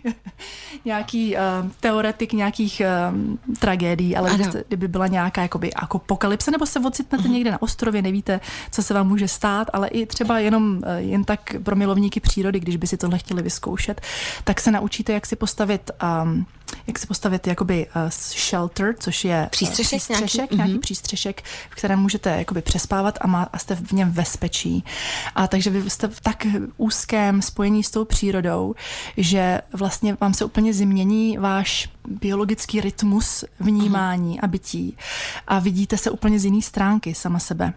nějaký 0.86 1.36
uh, 1.36 1.70
teoretik 1.80 2.34
nějakých 2.34 2.82
uh, 2.82 3.56
tragédií, 3.60 4.16
ale 4.16 4.36
kdyby, 4.36 4.64
kdyby 4.68 4.88
byla 4.88 5.08
nějaká 5.08 5.42
jakoby 5.42 5.74
apokalypse, 5.74 6.52
nebo 6.52 6.66
se 6.66 6.80
ocitnete 6.80 7.24
uh-huh. 7.24 7.32
někde 7.32 7.52
na 7.52 7.62
ostrově, 7.62 8.02
nevíte, 8.02 8.40
co 8.72 8.84
se 8.84 8.94
vám 8.94 9.08
může 9.08 9.28
stát, 9.28 9.68
ale 9.74 9.88
i 9.88 10.06
třeba 10.06 10.40
jenom 10.40 10.78
uh, 10.78 10.84
jen 10.98 11.24
tak 11.24 11.56
pro 11.64 11.76
milovníky 11.76 12.20
přírody, 12.20 12.60
když 12.60 12.76
by 12.76 12.88
si 12.88 12.98
tohle 12.98 13.18
chtěli 13.18 13.42
vyzkoušet, 13.42 14.02
tak 14.44 14.62
se 14.62 14.72
naučíte, 14.72 15.14
jak 15.14 15.26
si 15.26 15.36
postavit 15.36 15.92
um, 16.24 16.46
jak 16.88 17.00
si 17.00 17.08
postavit 17.08 17.48
jakoby 17.48 17.88
uh, 17.96 18.10
shelter, 18.10 18.96
což 19.00 19.26
je 19.26 19.48
přístřešek, 19.52 19.94
uh, 19.94 19.98
přístřešek 19.98 20.38
nějaký, 20.38 20.56
nějaký 20.56 20.74
uh-huh. 20.74 20.80
přístřešek, 20.80 21.42
v 21.70 21.76
kterém 21.76 22.00
můžete 22.00 22.30
jakoby 22.30 22.62
přespávat 22.62 23.18
a, 23.22 23.28
má, 23.28 23.50
a 23.54 23.58
jste 23.58 23.76
v 23.76 23.92
něm 23.92 24.12
bezpečí. 24.12 24.84
A 25.36 25.48
takže 25.48 25.70
vy 25.70 25.90
jste 25.90 26.08
v 26.08 26.22
tak 26.22 26.48
úzkém 26.78 27.42
spojení 27.42 27.84
s 27.84 27.92
tou 27.92 28.06
přírodou, 28.06 28.76
že 29.18 29.62
vlastně 29.74 30.18
vám 30.22 30.34
se 30.34 30.46
úplně 30.46 30.74
změní 30.74 31.38
váš 31.38 31.90
biologický 32.08 32.82
rytmus 32.82 33.44
vnímání 33.60 34.38
uh-huh. 34.38 34.44
a 34.44 34.48
bytí 34.48 34.98
a 35.48 35.60
vidíte 35.60 35.98
se 35.98 36.10
úplně 36.10 36.40
z 36.40 36.46
jiné 36.46 36.62
stránky 36.62 37.16
sama 37.16 37.40
sebe. 37.40 37.74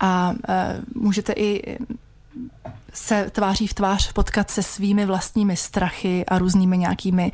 A 0.00 0.30
uh, 0.30 1.02
můžete 1.02 1.32
i 1.32 1.78
se 2.98 3.30
tváří 3.30 3.66
v 3.66 3.74
tvář 3.74 4.12
potkat 4.12 4.50
se 4.50 4.62
svými 4.62 5.06
vlastními 5.06 5.56
strachy 5.56 6.26
a 6.26 6.38
různými 6.38 6.78
nějakými 6.78 7.32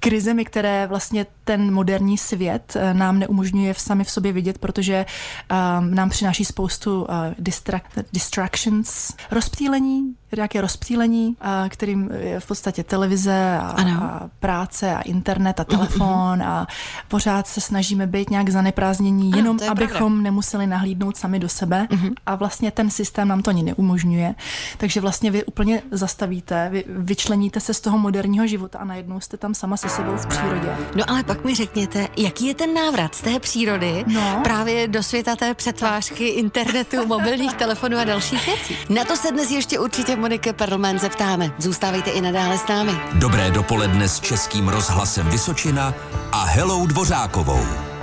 krizemi, 0.00 0.44
které 0.44 0.86
vlastně 0.86 1.26
ten 1.44 1.74
moderní 1.74 2.18
svět 2.18 2.76
eh, 2.76 2.94
nám 2.94 3.18
neumožňuje 3.18 3.74
v 3.74 3.80
sami 3.80 4.04
v 4.04 4.10
sobě 4.10 4.32
vidět, 4.32 4.58
protože 4.58 5.06
um, 5.50 5.94
nám 5.94 6.10
přináší 6.10 6.44
spoustu 6.44 7.02
uh, 7.02 7.08
distra- 7.40 7.80
distractions, 8.12 9.12
rozptýlení, 9.30 10.14
nějaké 10.36 10.60
rozptýlení, 10.60 11.28
uh, 11.28 11.68
kterým 11.68 12.10
je 12.18 12.40
v 12.40 12.46
podstatě 12.46 12.84
televize 12.84 13.58
a, 13.60 13.74
a 13.82 14.28
práce 14.40 14.94
a 14.94 15.00
internet 15.00 15.60
a 15.60 15.64
telefon 15.64 16.42
a 16.42 16.66
pořád 17.08 17.46
se 17.46 17.60
snažíme 17.60 18.06
být 18.06 18.30
nějak 18.30 18.50
zaneprázdnění, 18.50 19.32
ano, 19.32 19.36
jenom 19.36 19.58
abychom 19.68 19.98
pravda. 19.98 20.22
nemuseli 20.22 20.66
nahlídnout 20.66 21.16
sami 21.16 21.38
do 21.38 21.48
sebe 21.48 21.86
uh-huh. 21.90 22.12
a 22.26 22.34
vlastně 22.34 22.70
ten 22.70 22.90
systém 22.90 23.28
nám 23.28 23.42
to 23.42 23.50
ani 23.50 23.62
neumožňuje. 23.62 24.34
Takže 24.78 25.00
vlastně 25.04 25.30
vy 25.30 25.44
úplně 25.44 25.82
zastavíte, 25.90 26.68
vy 26.72 26.84
vyčleníte 26.88 27.60
se 27.60 27.74
z 27.74 27.80
toho 27.80 27.98
moderního 27.98 28.46
života 28.46 28.78
a 28.78 28.84
najednou 28.84 29.20
jste 29.20 29.36
tam 29.36 29.54
sama 29.54 29.76
se 29.76 29.88
sebou 29.88 30.16
v 30.16 30.26
přírodě. 30.26 30.76
No 30.94 31.04
ale 31.10 31.22
pak 31.24 31.44
mi 31.44 31.54
řekněte, 31.54 32.08
jaký 32.16 32.46
je 32.46 32.54
ten 32.54 32.74
návrat 32.74 33.14
z 33.14 33.20
té 33.20 33.40
přírody 33.40 34.04
no. 34.06 34.40
právě 34.44 34.88
do 34.88 35.02
světa 35.02 35.36
té 35.36 35.54
přetvářky, 35.54 36.26
internetu, 36.28 37.06
mobilních 37.06 37.54
telefonů 37.54 37.98
a 37.98 38.04
dalších 38.04 38.46
věcí. 38.46 38.76
Na 38.88 39.04
to 39.04 39.16
se 39.16 39.32
dnes 39.32 39.50
ještě 39.50 39.78
určitě 39.78 40.16
Monike 40.16 40.52
Perlman 40.52 40.98
zeptáme. 40.98 41.52
Zůstávejte 41.58 42.10
i 42.10 42.20
nadále 42.20 42.58
s 42.58 42.68
námi. 42.68 42.92
Dobré 43.14 43.50
dopoledne 43.50 44.08
s 44.08 44.20
Českým 44.20 44.68
rozhlasem 44.68 45.28
Vysočina 45.28 45.94
a 46.32 46.44
Helou 46.44 46.86
Dvořákovou. 46.86 47.93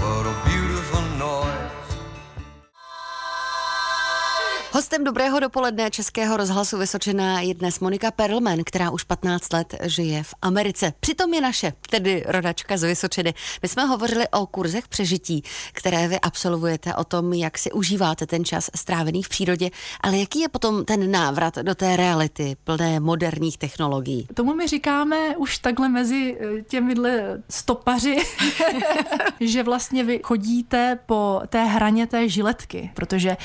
Hostem 4.81 5.03
dobrého 5.03 5.39
dopoledne 5.39 5.91
Českého 5.91 6.37
rozhlasu 6.37 6.77
Vysočina 6.77 7.41
je 7.41 7.53
dnes 7.53 7.79
Monika 7.79 8.11
Perlman, 8.11 8.59
která 8.65 8.89
už 8.89 9.03
15 9.03 9.53
let 9.53 9.75
žije 9.83 10.23
v 10.23 10.33
Americe. 10.41 10.93
Přitom 10.99 11.33
je 11.33 11.41
naše, 11.41 11.73
tedy 11.89 12.23
rodačka 12.27 12.77
z 12.77 12.83
Vysočiny. 12.83 13.33
My 13.61 13.67
jsme 13.67 13.85
hovořili 13.85 14.27
o 14.27 14.45
kurzech 14.45 14.87
přežití, 14.87 15.43
které 15.73 16.07
vy 16.07 16.19
absolvujete, 16.19 16.95
o 16.95 17.03
tom, 17.03 17.33
jak 17.33 17.57
si 17.57 17.71
užíváte 17.71 18.27
ten 18.27 18.45
čas 18.45 18.69
strávený 18.75 19.23
v 19.23 19.29
přírodě, 19.29 19.69
ale 20.01 20.17
jaký 20.17 20.39
je 20.39 20.49
potom 20.49 20.85
ten 20.85 21.11
návrat 21.11 21.55
do 21.55 21.75
té 21.75 21.95
reality 21.95 22.55
plné 22.63 22.99
moderních 22.99 23.57
technologií? 23.57 24.27
Tomu 24.33 24.53
my 24.53 24.67
říkáme 24.67 25.37
už 25.37 25.57
takhle 25.57 25.89
mezi 25.89 26.37
eh, 26.39 26.61
těmihle 26.61 27.41
stopaři, 27.49 28.17
že 29.39 29.63
vlastně 29.63 30.03
vy 30.03 30.19
chodíte 30.23 30.99
po 31.05 31.41
té 31.47 31.63
hraně 31.63 32.07
té 32.07 32.29
žiletky, 32.29 32.91
protože 32.93 33.37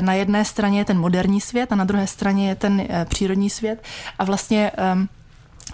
na 0.00 0.12
jedné 0.12 0.44
straně 0.44 0.79
straně 0.80 0.82
je 0.82 0.84
ten 0.84 0.98
moderní 0.98 1.40
svět 1.40 1.72
a 1.72 1.76
na 1.76 1.84
druhé 1.84 2.06
straně 2.06 2.48
je 2.48 2.54
ten 2.54 2.80
eh, 2.80 3.04
přírodní 3.04 3.50
svět. 3.50 3.82
A 4.18 4.24
vlastně 4.24 4.72
um, 4.92 5.08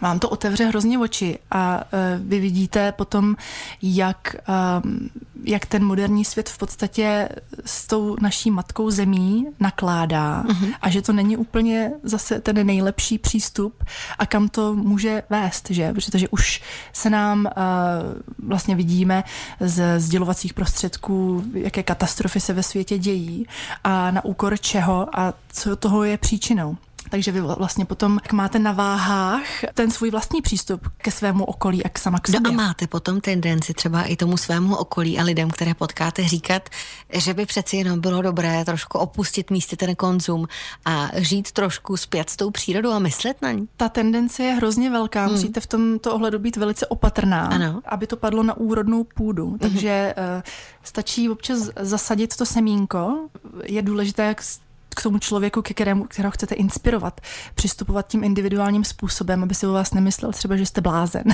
vám 0.01 0.19
to 0.19 0.29
otevře 0.29 0.65
hrozně 0.65 0.99
oči 0.99 1.39
a 1.51 1.77
uh, 1.77 2.27
vy 2.29 2.41
vidíte 2.41 2.93
potom, 2.93 3.37
jak, 3.83 4.37
um, 4.85 5.11
jak 5.45 5.67
ten 5.67 5.85
moderní 5.85 6.25
svět 6.25 6.49
v 6.49 6.59
podstatě 6.59 7.29
s 7.65 7.87
tou 7.87 8.17
naší 8.21 8.51
matkou 8.51 8.91
zemí 8.91 9.47
nakládá 9.61 10.45
uh-huh. 10.49 10.75
a 10.83 10.91
že 10.91 11.03
to 11.03 11.13
není 11.13 11.37
úplně 11.37 11.93
zase 12.03 12.41
ten 12.41 12.67
nejlepší 12.67 13.19
přístup 13.19 13.85
a 14.19 14.27
kam 14.27 14.49
to 14.49 14.75
může 14.75 15.23
vést, 15.31 15.71
že? 15.71 15.93
Protože 15.93 16.29
už 16.29 16.63
se 16.93 17.11
nám 17.11 17.47
uh, 17.47 18.49
vlastně 18.49 18.75
vidíme 18.75 19.25
z 19.61 20.01
sdělovacích 20.01 20.55
prostředků, 20.55 21.45
jaké 21.55 21.83
katastrofy 21.83 22.41
se 22.41 22.53
ve 22.53 22.63
světě 22.63 22.99
dějí 22.99 23.47
a 23.85 24.11
na 24.11 24.25
úkor 24.25 24.59
čeho 24.59 25.09
a 25.13 25.35
co 25.53 25.77
toho 25.77 26.05
je 26.05 26.19
příčinou. 26.19 26.77
Takže 27.11 27.33
vy 27.33 27.41
vlastně 27.41 27.85
potom 27.85 28.19
máte 28.33 28.59
na 28.59 28.73
váhách 28.73 29.43
ten 29.75 29.91
svůj 29.91 30.11
vlastní 30.11 30.43
přístup 30.43 30.89
ke 30.99 31.11
svému 31.11 31.45
okolí 31.45 31.85
a 31.85 31.89
k 31.89 31.99
sama 31.99 32.19
k 32.21 32.29
sobě. 32.29 32.41
No 32.41 32.51
a 32.51 32.67
máte 32.67 32.87
potom 32.87 33.21
tendenci 33.21 33.75
třeba 33.75 34.03
i 34.03 34.17
tomu 34.17 34.37
svému 34.37 34.77
okolí 34.77 35.19
a 35.19 35.23
lidem, 35.23 35.51
které 35.51 35.75
potkáte, 35.75 36.29
říkat, 36.29 36.69
že 37.13 37.35
by 37.35 37.47
přeci 37.47 37.77
jenom 37.77 38.01
bylo 38.01 38.23
dobré 38.23 38.65
trošku 38.65 38.99
opustit 38.99 39.51
místy 39.51 39.77
ten 39.77 39.95
konzum 39.95 40.49
a 40.85 41.09
žít 41.15 41.53
trošku 41.53 41.97
zpět 41.97 42.31
s 42.31 42.37
tou 42.37 42.51
přírodou 42.51 42.91
a 42.91 42.99
myslet 42.99 43.43
na 43.43 43.53
ní. 43.53 43.69
Ta 43.77 43.89
tendence 43.89 44.43
je 44.43 44.53
hrozně 44.55 44.91
velká, 44.91 45.25
hmm. 45.25 45.33
musíte 45.33 45.61
v 45.61 45.67
tomto 45.67 46.15
ohledu 46.15 46.39
být 46.39 46.57
velice 46.57 46.87
opatrná, 46.87 47.47
ano. 47.47 47.81
aby 47.85 48.07
to 48.07 48.17
padlo 48.17 48.43
na 48.43 48.57
úrodnou 48.57 49.05
půdu. 49.05 49.47
Mhm. 49.47 49.59
Takže 49.59 50.15
hmm. 50.17 50.43
stačí 50.83 51.31
občas 51.31 51.59
zasadit 51.81 52.37
to 52.37 52.47
semínko. 52.47 53.29
Je 53.65 53.83
důležité, 53.83 54.23
jak 54.23 54.43
k 54.97 55.03
tomu 55.03 55.19
člověku, 55.19 55.63
ke 55.63 55.75
kterému, 55.75 56.05
kterého 56.05 56.31
chcete 56.31 56.55
inspirovat, 56.55 57.21
přistupovat 57.55 58.09
tím 58.09 58.25
individuálním 58.25 58.85
způsobem, 58.85 59.43
aby 59.43 59.55
si 59.55 59.67
o 59.67 59.73
vás 59.73 59.95
nemyslel 59.95 60.33
třeba, 60.33 60.57
že 60.57 60.67
jste 60.67 60.81
blázen. 60.81 61.25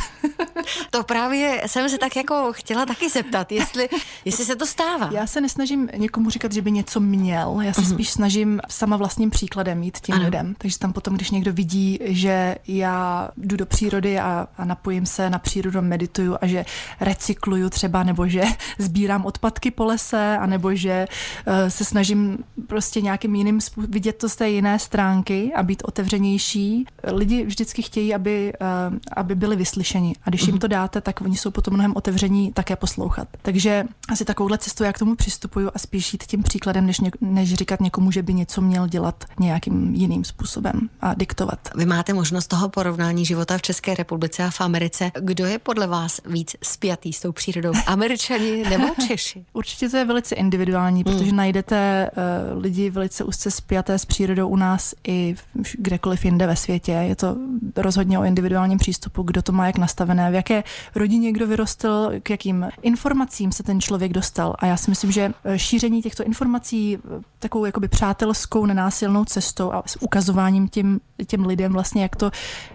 to 0.90 1.03
právě 1.03 1.62
jsem 1.66 1.88
se 1.88 1.98
tak 1.98 2.16
jako 2.16 2.53
chtěla 2.53 2.87
taky 2.87 3.11
zeptat, 3.11 3.53
jestli, 3.53 3.88
jestli 4.25 4.44
se 4.44 4.57
to 4.57 4.66
stává. 4.66 5.11
Já 5.12 5.27
se 5.27 5.40
nesnažím 5.40 5.88
někomu 5.96 6.31
říkat, 6.31 6.53
že 6.53 6.62
by 6.62 6.72
něco 6.72 7.01
měl, 7.01 7.59
já 7.61 7.72
se 7.72 7.81
uh-huh. 7.81 7.94
spíš 7.94 8.11
snažím 8.11 8.61
sama 8.68 8.96
vlastním 8.96 9.31
příkladem 9.31 9.79
mít 9.79 9.98
tím 9.98 10.14
ano. 10.14 10.25
lidem. 10.25 10.55
Takže 10.59 10.79
tam 10.79 10.92
potom, 10.92 11.14
když 11.14 11.31
někdo 11.31 11.53
vidí, 11.53 11.98
že 12.03 12.57
já 12.68 13.29
jdu 13.37 13.57
do 13.57 13.66
přírody 13.66 14.18
a, 14.18 14.48
a 14.59 14.64
napojím 14.64 15.07
se 15.07 15.31
na 15.31 15.38
přírodu, 15.38 15.83
medituju 15.83 16.37
a 16.40 16.46
že 16.46 16.64
recykluju 17.01 17.70
třeba, 17.70 18.03
nebo 18.03 18.29
že 18.29 18.42
sbírám 18.79 19.27
odpadky 19.27 19.70
po 19.70 19.85
lese, 19.85 20.38
anebo 20.38 20.75
že 20.75 21.07
uh, 21.46 21.55
se 21.68 21.85
snažím 21.85 22.38
prostě 22.66 23.01
nějakým 23.01 23.35
jiným 23.35 23.52
jiným 23.53 23.91
vidět 23.91 24.17
to 24.17 24.29
z 24.29 24.37
té 24.37 24.51
jiné 24.51 24.79
stránky 24.79 25.53
a 25.57 25.62
být 25.62 25.83
otevřenější. 25.85 26.87
Lidi 27.12 27.45
vždycky 27.45 27.83
chtějí, 27.83 28.15
aby, 28.15 28.53
uh, 28.91 28.99
aby 29.17 29.35
byli 29.35 29.57
vyslyšeni 29.57 30.15
a 30.25 30.31
když 30.31 30.43
jim 30.43 30.51
mhm. 30.51 30.61
to 30.61 30.69
dáte, 30.69 31.01
tak 31.01 31.21
oni 31.21 31.37
jsou 31.37 31.51
potom 31.51 31.75
mnohem 31.75 31.93
otevření 31.97 32.53
také 32.53 32.77
poslouchat. 32.77 33.29
Takže 33.43 33.85
asi 34.09 34.25
takovouhle 34.25 34.59
cestu 34.59 34.85
já 34.85 34.93
k 34.93 34.99
tomu 34.99 35.17
přistupuju 35.17 35.71
a 35.75 35.79
spíš 35.79 36.12
jít 36.12 36.25
tím 36.25 36.43
příkladem, 36.43 36.87
než, 36.87 37.01
něk- 37.01 37.17
než 37.21 37.55
říkat 37.55 37.81
někomu, 37.81 38.11
že 38.11 38.23
by 38.23 38.35
něco 38.35 38.61
měl 38.61 38.88
dělat 38.88 39.25
nějakým 39.41 39.95
jiným 39.95 40.25
způsobem 40.25 40.88
a 41.01 41.15
diktovat. 41.15 41.59
Vy 41.75 41.87
máte 41.87 42.12
možnost 42.12 42.47
toho 42.47 42.69
porovnání 42.69 43.25
života 43.25 43.59
v 43.59 43.62
České 43.62 43.95
republice 43.95 44.45
a 44.45 44.51
v 44.51 44.61
Americe. 44.61 45.11
Kdo 45.21 45.47
je 45.47 45.59
podle 45.59 45.87
vás 45.87 46.21
víc 46.27 46.57
spjatý 46.62 47.12
s 47.12 47.21
tou 47.21 47.33
přírodou? 47.33 47.73
Američani 47.87 48.65
nebo 48.71 48.87
Češi? 49.07 49.45
Určitě 49.53 49.88
to 49.88 49.97
je 49.97 50.05
velice 50.05 50.35
individuální, 50.35 51.05
protože 51.05 51.25
hmm. 51.25 51.37
najdete 51.37 52.11
uh, 52.11 52.62
lidi 52.62 52.91
velice 52.91 53.25
úzce 53.25 53.41
spjaté 53.50 53.98
s 53.98 54.05
přírodou 54.05 54.48
u 54.48 54.57
nás 54.57 54.94
i 55.09 55.35
kdekoliv 55.72 56.24
jinde 56.24 56.46
ve 56.46 56.57
světě. 56.57 56.92
Je 56.92 57.16
to 57.16 57.37
rozhodně 57.76 58.18
o 58.18 58.24
individuálním 58.24 58.78
přístupu, 58.78 59.22
kdo 59.22 59.42
to 59.42 59.52
má 59.52 59.66
jak 59.66 59.78
nastavené, 59.78 60.31
v 60.31 60.35
jaké 60.35 60.64
rodině 60.94 61.33
kdo 61.33 61.46
vyrostl, 61.46 62.12
k 62.22 62.31
jakým 62.31 62.68
informacím 62.83 63.52
se 63.52 63.62
ten 63.62 63.81
člověk 63.81 64.12
dostal. 64.12 64.55
A 64.59 64.66
já 64.66 64.76
si 64.76 64.90
myslím, 64.90 65.12
že 65.12 65.33
eh, 65.44 65.59
šíření 65.59 66.02
těchto 66.02 66.24
informací 66.24 66.98
eh, 66.98 67.22
takovou 67.38 67.64
jakoby 67.64 67.88
přátelskou, 67.88 68.66
nenásilnou 68.66 69.24
cestou 69.24 69.72
a 69.72 69.83
s 69.87 70.02
ukazováním 70.02 70.68
těm, 70.68 71.00
těm 71.26 71.46
lidem 71.46 71.72
vlastně, 71.72 72.02
jak, 72.02 72.16
to, 72.16 72.31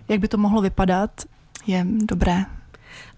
jak 0.10 0.20
by 0.20 0.28
to 0.28 0.38
mohlo 0.38 0.62
vypadat, 0.62 1.12
je 1.68 1.86
dobré. 1.88 2.46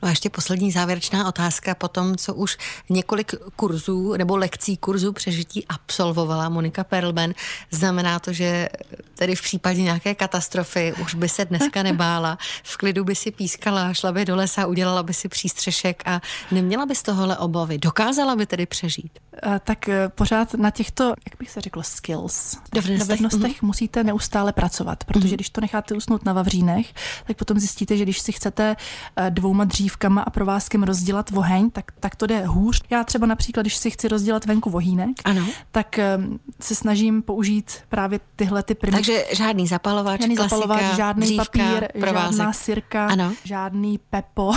No 0.01 0.07
a 0.07 0.09
ještě 0.09 0.29
poslední 0.29 0.71
závěrečná 0.71 1.27
otázka 1.27 1.75
po 1.75 1.88
tom, 1.88 2.15
co 2.15 2.33
už 2.33 2.57
několik 2.89 3.35
kurzů 3.55 4.13
nebo 4.17 4.38
lekcí 4.38 4.77
kurzů 4.77 5.13
přežití 5.13 5.67
absolvovala 5.67 6.49
Monika 6.49 6.83
Perlman. 6.83 7.33
Znamená 7.71 8.19
to, 8.19 8.33
že 8.33 8.69
tedy 9.15 9.35
v 9.35 9.41
případě 9.41 9.81
nějaké 9.81 10.15
katastrofy 10.15 10.93
už 11.01 11.15
by 11.15 11.29
se 11.29 11.45
dneska 11.45 11.83
nebála, 11.83 12.38
v 12.63 12.77
klidu 12.77 13.03
by 13.03 13.15
si 13.15 13.31
pískala, 13.31 13.93
šla 13.93 14.12
by 14.12 14.25
do 14.25 14.35
lesa, 14.35 14.65
udělala 14.65 15.03
by 15.03 15.13
si 15.13 15.27
přístřešek 15.27 16.03
a 16.05 16.21
neměla 16.51 16.85
by 16.85 16.95
z 16.95 17.03
tohohle 17.03 17.38
obavy. 17.38 17.77
Dokázala 17.77 18.35
by 18.35 18.45
tedy 18.45 18.65
přežít? 18.65 19.19
A 19.43 19.59
tak 19.59 19.89
eh, 19.89 20.09
pořád 20.09 20.53
na 20.53 20.71
těchto, 20.71 21.03
jak 21.03 21.39
bych 21.39 21.51
se 21.51 21.62
řekla, 21.62 21.83
skills, 21.83 22.57
dovednostech, 22.73 23.07
dovednostech 23.07 23.51
mm-hmm. 23.51 23.67
musíte 23.67 24.03
neustále 24.03 24.53
pracovat, 24.53 25.03
protože 25.03 25.27
mm-hmm. 25.27 25.33
když 25.33 25.49
to 25.49 25.62
necháte 25.62 25.95
usnout 25.95 26.25
na 26.25 26.33
vavřínech, 26.33 26.93
tak 27.27 27.38
potom 27.38 27.59
zjistíte, 27.59 27.97
že 27.97 28.03
když 28.03 28.19
si 28.19 28.31
chcete 28.31 28.75
eh, 29.15 29.29
dvouma 29.31 29.63
dřív 29.63 29.88
dívkama 29.89 30.21
a 30.21 30.30
provázkem 30.30 30.84
rozdělat 30.84 31.32
oheň, 31.36 31.69
tak, 31.69 31.91
tak 31.99 32.15
to 32.15 32.28
jde 32.28 32.45
hůř. 32.45 32.82
Já 32.89 33.04
třeba 33.04 33.28
například, 33.28 33.63
když 33.63 33.75
si 33.75 33.91
chci 33.91 34.08
rozdělat 34.08 34.45
venku 34.45 34.69
ohýnek, 34.69 35.10
ano. 35.25 35.45
tak 35.71 35.99
um, 36.17 36.39
se 36.62 36.75
snažím 36.75 37.21
použít 37.21 37.71
právě 37.89 38.19
tyhle 38.36 38.63
ty 38.63 38.75
primitivní. 38.75 39.15
Takže 39.15 39.36
žádný 39.36 39.67
zapalovač, 39.67 40.21
žádný 40.21 40.36
klasika, 40.36 40.56
zapalovač, 40.56 40.95
žádný 40.95 41.25
dřívka, 41.25 41.43
papír, 41.45 41.88
provázek. 41.99 42.38
žádná 42.38 42.54
sirka, 42.54 43.08
ano. 43.08 43.34
žádný 43.43 43.99
pepo. 44.10 44.54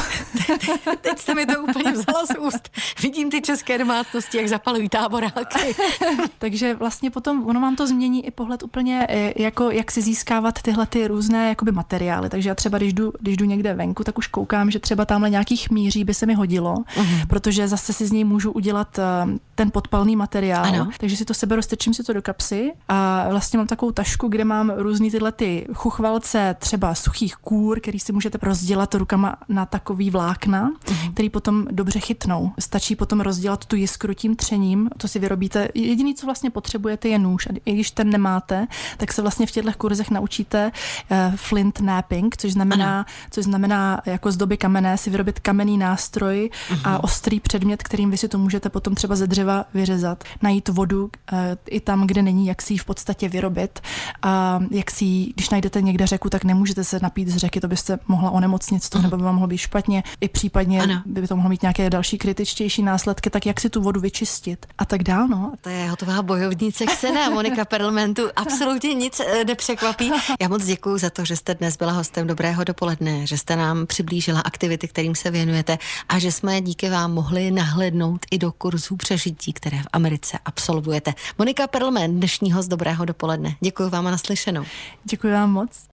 Teď 1.01 1.19
jste 1.19 1.35
mi 1.35 1.47
to 1.47 1.63
úplně 1.63 1.93
vzala 1.93 2.27
z 2.27 2.39
úst. 2.39 2.71
Vidím 3.03 3.31
ty 3.31 3.41
české 3.41 3.79
domácnosti, 3.79 4.39
jak 4.39 4.49
zapalují 4.49 4.89
táboráky. 4.89 5.75
Takže 6.39 6.75
vlastně 6.75 7.11
potom 7.11 7.47
ono 7.47 7.61
vám 7.61 7.77
to 7.77 7.87
změní 7.87 8.27
i 8.27 8.31
pohled 8.31 8.63
úplně, 8.63 9.07
e, 9.09 9.43
jako 9.43 9.71
jak 9.71 9.91
si 9.91 10.03
získávat 10.03 10.63
tyhle 10.63 10.87
ty 10.87 11.07
různé 11.07 11.49
jakoby 11.49 11.73
materiály. 11.73 12.29
Takže 12.29 12.49
já 12.49 12.55
třeba, 12.55 12.79
když 12.79 12.93
jdu, 12.93 13.13
když 13.21 13.37
jdu 13.37 13.45
někde 13.45 13.75
venku, 13.75 14.05
tak 14.05 14.19
už 14.19 14.27
koukám, 14.27 14.71
že 14.71 14.79
třeba 14.79 15.05
tam 15.05 15.22
tamhle 15.23 15.31
nějakých 15.31 15.71
míří 15.71 16.05
by 16.05 16.15
se 16.15 16.27
mi 16.27 16.35
hodilo, 16.35 16.75
uh-huh. 16.75 17.27
protože 17.27 17.69
zase 17.69 17.93
si 17.93 18.07
z 18.07 18.13
něj 18.13 18.25
můžu 18.25 18.53
udělat 18.53 18.99
uh, 18.99 19.31
ten 19.55 19.71
podpalný 19.71 20.17
materiál. 20.17 20.65
Ano. 20.65 20.89
Takže 21.01 21.17
si 21.17 21.25
to 21.25 21.35
sebe 21.35 21.57
roztečím 21.57 21.95
si 21.95 22.05
to 22.05 22.13
do 22.13 22.23
kapsy 22.23 22.73
a 22.89 23.27
vlastně 23.31 23.57
mám 23.57 23.67
takovou 23.67 23.93
tašku, 23.93 24.29
kde 24.29 24.45
mám 24.45 24.73
různý 24.77 25.11
tyhle 25.11 25.33
ty 25.33 25.67
chuchvalce, 25.75 26.57
třeba 26.59 26.95
suchých 26.95 27.37
kůr, 27.37 27.81
který 27.81 27.99
si 27.99 28.13
můžete 28.13 28.39
rozdělat 28.43 28.95
rukama 28.95 29.37
na 29.49 29.67
takový 29.67 30.11
vlákna, 30.11 30.71
mm-hmm. 30.71 31.13
který 31.13 31.31
potom 31.31 31.67
dobře 31.71 32.01
chytnou. 32.01 32.53
Stačí 32.59 32.97
potom 32.97 33.21
rozdělat 33.21 33.65
tu 33.65 33.77
jiskru 33.77 34.15
tím 34.15 34.37
třením, 34.37 34.91
to 34.97 35.09
si 35.09 35.19
vyrobíte. 35.19 35.69
Jediný, 35.75 36.15
co 36.15 36.27
vlastně 36.27 36.51
potřebujete, 36.51 37.09
je 37.09 37.19
nůž. 37.19 37.47
A 37.47 37.51
i 37.65 37.75
když 37.75 37.91
ten 37.91 38.11
nemáte, 38.11 38.67
tak 38.97 39.13
se 39.13 39.23
vlastně 39.23 39.47
v 39.47 39.51
těchto 39.51 39.73
kurzech 39.79 40.11
naučíte 40.11 40.73
uh, 41.11 41.17
flint 41.37 41.81
napping, 41.81 42.37
což 42.37 42.53
znamená, 42.53 43.07
což 43.31 43.45
znamená 43.45 44.03
jako 44.07 44.33
z 44.33 44.37
doby 44.37 44.57
kamenné 44.57 44.99
si 44.99 45.11
vyrobit 45.13 45.41
kamenný 45.41 45.79
nástroj 45.79 46.51
mm-hmm. 46.53 46.81
a 46.85 46.91
mhm. 46.91 47.01
ostrý 47.03 47.41
předmět, 47.41 47.83
kterým 47.83 48.11
vy 48.11 48.17
si 48.17 48.29
to 48.29 48.39
můžete 48.39 48.69
potom 48.69 48.95
třeba 48.95 49.17
ze 49.17 49.27
dřeva 49.27 49.65
vyřezat. 49.75 50.25
Najít 50.43 50.69
vodu 50.69 51.03
uh, 51.05 51.39
i 51.67 51.81
tam, 51.81 52.07
kde 52.07 52.23
není, 52.23 52.47
jak 52.47 52.63
si 52.63 52.75
ji 52.75 52.79
v 52.79 52.85
podstatě 52.85 53.29
vyrobit. 53.29 53.81
A 54.23 54.61
jak 54.71 54.91
si, 54.91 55.05
když 55.35 55.51
najdete 55.51 55.83
někde 55.83 56.07
řeku, 56.07 56.31
tak 56.31 56.45
nemůžete 56.45 56.85
se 56.85 56.99
napít 57.03 57.29
z 57.29 57.37
řeky, 57.37 57.61
to 57.61 57.69
byste 57.69 57.99
mohla 58.09 58.31
onemocnit 58.31 58.83
z 58.83 58.89
toho, 58.89 59.01
mm-hmm. 59.01 59.05
nebo 59.05 59.17
by 59.17 59.23
vám 59.23 59.35
mohlo 59.35 59.49
být 59.49 59.59
špatně. 59.59 60.03
I 60.21 60.29
případně 60.29 60.83
ano. 60.83 61.03
by 61.07 61.29
to 61.29 61.37
mohlo 61.37 61.51
mít 61.51 61.63
nějaké 61.63 61.91
další 61.91 62.19
kritičtější 62.19 62.83
následky, 62.83 63.31
tak 63.31 63.47
jak 63.47 63.61
si 63.61 63.71
tu 63.71 63.83
vodu 63.83 64.01
vyčistit 64.01 64.67
a 64.79 64.85
tak 64.85 65.03
dál. 65.03 65.29
No. 65.29 65.53
To 65.61 65.69
je 65.69 65.91
hotová 65.91 66.23
bojovnice 66.23 66.87
Ksena, 66.87 67.31
Monika 67.31 67.65
Perlmentu. 67.65 68.23
Absolutně 68.37 68.95
nic 68.95 69.21
eh, 69.21 69.45
nepřekvapí. 69.45 70.13
Já 70.41 70.49
moc 70.49 70.65
děkuji 70.65 70.99
za 70.99 71.11
to, 71.11 71.25
že 71.25 71.37
jste 71.37 71.55
dnes 71.55 71.77
byla 71.77 71.93
hostem 71.93 72.27
Dobrého 72.27 72.65
dopoledne, 72.65 73.27
že 73.27 73.39
jste 73.39 73.57
nám 73.57 73.87
přiblížila 73.87 74.41
aktivity, 74.41 74.89
kterým 75.03 75.15
se 75.15 75.31
věnujete 75.31 75.79
a 76.09 76.19
že 76.19 76.33
jsme 76.33 76.61
díky 76.61 76.91
vám 76.91 77.13
mohli 77.13 77.51
nahlednout 77.51 78.27
i 78.31 78.39
do 78.39 78.53
kurzů 78.53 78.97
přežití, 78.97 79.53
které 79.53 79.83
v 79.83 79.87
Americe 79.93 80.39
absolvujete. 80.45 81.15
Monika 81.39 81.67
Perlman, 81.67 82.11
dnešního 82.11 82.63
z 82.63 82.69
Dobrého 82.69 83.05
dopoledne. 83.05 83.57
Děkuji 83.61 83.91
vám 83.91 84.07
a 84.07 84.11
naslyšenou. 84.11 84.65
Děkuji 85.05 85.33
vám 85.33 85.53
moc. 85.53 85.89